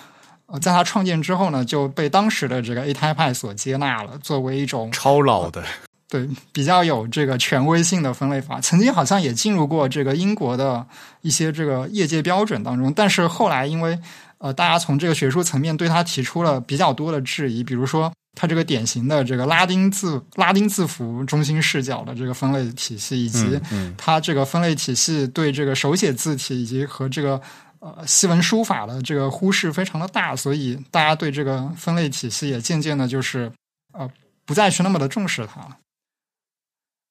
[0.45, 5.61] 呃，在他创建之后呢，就被当时的这个 A Type 派所接纳了，作为一种超老的，
[6.07, 8.61] 对，比较有这个权威性的分类法。
[8.61, 10.87] 曾经好像也进入过这个英国的
[11.23, 13.99] 一些这个业界标准当中，但是后来因为
[14.37, 18.09] 呃，大家从这个学术层面对他提出了比较多的质疑，比如说。
[18.35, 23.59] 它这个典型的这个拉丁字拉丁字符中心视角的这个分类体系，以及
[23.97, 27.39] 它这个分类体系对这个手写字体以及和这个
[27.79, 33.51] 呃西文书法的这个忽视非常的大，所以大家对这个分类体系也渐渐的就是
[33.93, 34.09] 呃
[34.45, 35.77] 不再去那么的重视它了。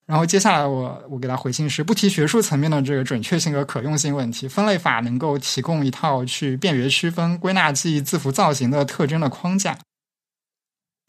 [0.05, 9.79] 然后接下来我我给他回信是不提学术层面的这个准确性和可用性问题，分类法能够提供一套去辨别区分、归纳记忆字符造型的特征的框架。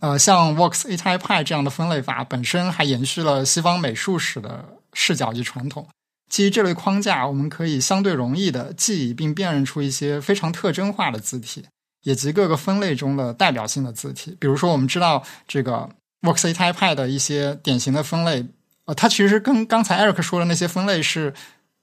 [0.03, 5.87] 呃，像 Vox A Type 这样的分类法本身还延续了西方美术史的视角及传统。
[6.29, 11.63] 基于这类框架，我们可以相对容易的记忆并辨认出一些非常特征化的字体，
[12.03, 14.35] 以及各个分类中的代表性的字体。
[14.41, 15.89] 比如说，我们知道这个
[16.21, 18.45] Vox A Type 的一些典型的分类，
[18.83, 21.33] 呃，它其实跟刚才 Eric 说的那些分类是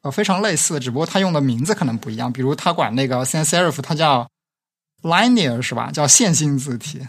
[0.02, 2.30] 呃非常类似的，只不过它用的名字可能不一样。
[2.30, 4.28] 比如，他管那个 Sans Serif，它叫
[5.00, 5.90] Linear 是吧？
[5.90, 7.00] 叫线性字体。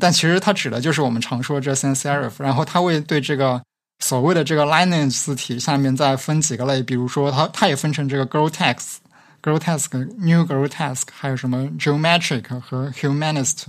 [0.00, 3.62] 但其实它指的就是我们常说这 sans serif，然后它会对这个
[3.98, 8.96] 所谓的这个 lineage 字体下面再分几个类，比如说它它也分成这个 grotesque、
[9.42, 13.66] grotesque、new grotesque，还有什么 geometric 和 humanist。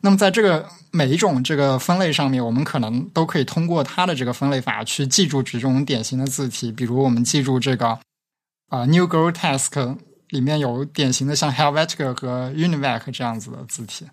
[0.00, 7.98] 那么在这个每一种这个分类上面，我们可能都可以通过它的这个分类法去记住这种典型的字体，比如我们记住这个
[8.68, 9.96] 啊 new grotesque
[10.28, 14.06] 里面有典型的像 Helvetica 和 Univac 这样子的字体。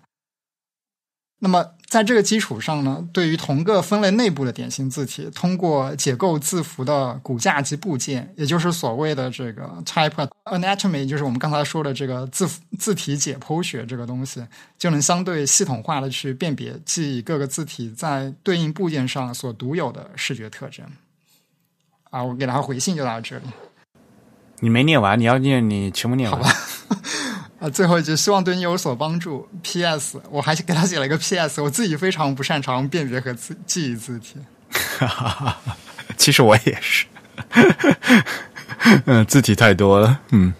[1.42, 12.46] 那么，在这个基础上呢，对于同个分类内部的典型字体，通过解构字符的骨架及部件，也就是所谓的这个 type anatomy，就是我们刚才说的这个字
[12.78, 14.46] 字体解剖学这个东西，
[14.78, 20.84] 就能相对系统化的去辨别记忆各个字体在对应部件上所独有的视觉特征。
[22.10, 23.44] 啊，我给他回信就到这里。
[24.58, 26.54] 你没念完，你要念，你全部念完。
[27.60, 29.46] 啊，最后一句，希望对你有所帮助。
[29.62, 30.18] P.S.
[30.30, 31.60] 我还给他写了一个 P.S.
[31.60, 34.36] 我自己非常不擅长辨别和字记忆字体。
[36.16, 37.06] 其实我也是，
[39.04, 40.54] 嗯，字体太多了，嗯。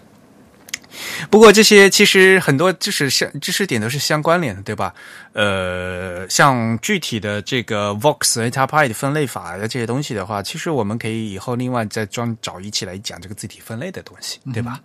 [1.29, 4.93] 不过这些其实很多就是相知识点都是相关联的，对吧？
[5.33, 14.79] 呃，像具体的这个 Vox、Etapy 分类法的这些东西的话，其实我们可以以后另外再专找一起来讲这个字体分类的东西，对吧？
[14.79, 14.83] 嗯，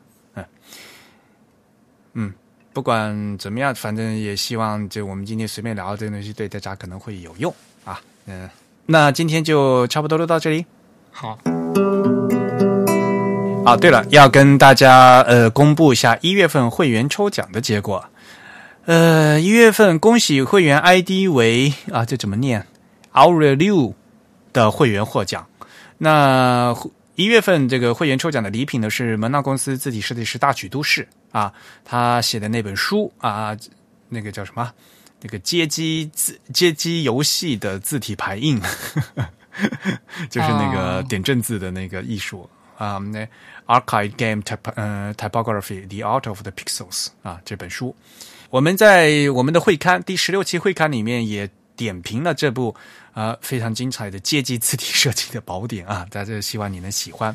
[2.76, 7.50] 不管怎么样，反正也希望就我们今天随便聊这个东西，对大家可能会有用
[7.86, 7.98] 啊。
[8.26, 8.50] 嗯，
[8.84, 10.66] 那今天就差不多录到这里。
[11.10, 11.38] 好。
[13.64, 18.04] 啊，对了，要跟大家呃公布一下一月份会员抽奖的结果。
[18.84, 22.66] 呃，一月份恭喜会员 ID 为啊，这怎么念
[23.14, 23.94] ？Aureliu
[24.52, 25.46] 的会员获奖。
[25.96, 26.76] 那。
[27.16, 31.52] 一月份这个会员抽奖的礼品呢是蒙纳公司字体设计师大曲都市啊，
[31.84, 33.56] 他写的那本书啊，
[34.08, 34.70] 那个叫什么？
[35.22, 38.60] 那个街机字街机游戏的字体排印，
[40.28, 42.98] 就是那个点阵字的那个艺术啊。
[42.98, 43.26] 那
[43.66, 47.96] Archive Game Type 呃 Typography The Art of the Pixels 啊这本书，
[48.50, 52.74] 我们在我们的会刊第十六期会刊里面也点评了这部。
[53.12, 57.34] 啊，非常精彩的阶级字体设计的宝典啊， 在这希望你能喜欢。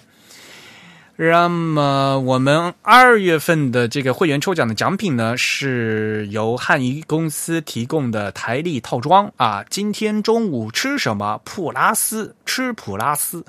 [1.15, 9.63] 那么，我们二月份的这个会员抽奖的奖品呢，是由汉仪公司提供的台历套装啊。
[9.71, 11.41] 今天中午吃什么？
[11.43, 13.43] 普拉斯吃普拉斯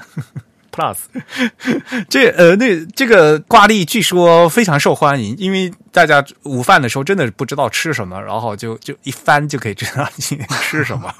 [0.72, 0.96] Plus。
[2.08, 11.14] 这呃，那这个挂历据说非常受欢迎，因为大家午饭的时候真的不知道吃什么，然后就就一翻就可以知道今天吃什么。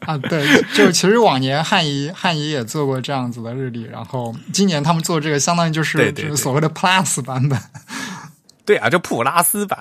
[0.00, 7.58] 啊，对，就其实往年汉仪汉仪也做过这样子的日历，然后今年他们做这个，相当于就是就是所谓的 Plus 版本。
[8.64, 9.80] 对啊，就普拉斯版。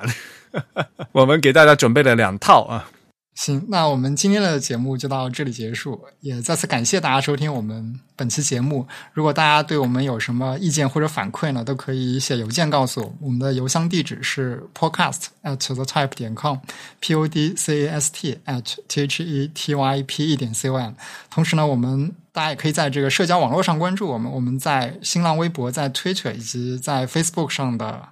[1.11, 2.89] 我们给大家准备了两套啊。
[3.35, 8.87] 行，那我们今天的节目就到这里结束，也再次感谢大家收听我们本期节目。
[9.11, 13.13] 如果大家对我们有什么意见或者反馈呢，都可以写邮件告诉我。
[13.19, 19.21] 我们的邮箱地址是 podcast at the type 点 com，p o d c a s t at t h
[19.21, 20.93] e t y p e 点 c o m。
[21.29, 24.31] 同时呢，我们大家也可以在这个社交网络上关注我们。
[24.31, 28.07] 我们在新浪微博、在 Twitter 以及在 Facebook 上的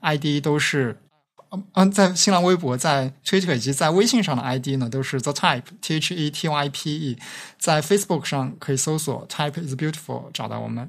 [0.00, 0.96] ID 都是。
[1.74, 7.18] 嗯，在新浪微博、在 Twitter 以及在微信上的 ID 呢，都是 The Type T H E T Y P E。
[7.58, 10.88] 在 Facebook 上可以搜索 Type is Beautiful 找到我们。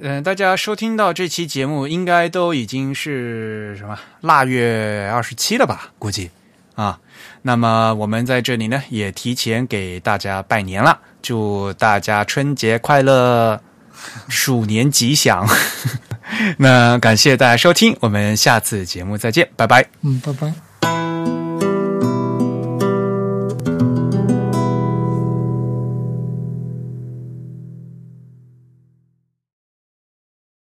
[0.00, 5.92] 嗯，大家收听到这期节目，应该都已经是什么腊月二十七了吧？
[5.98, 6.30] 估计
[6.74, 6.98] 啊。
[7.42, 13.60] 那么我们在这里呢，也提前给大家拜年了，祝大家春节快乐，
[14.28, 15.46] 鼠年吉祥。
[16.58, 19.84] 那感谢大家收听，我们下次节目再见，拜拜。
[20.02, 20.69] 嗯，拜拜。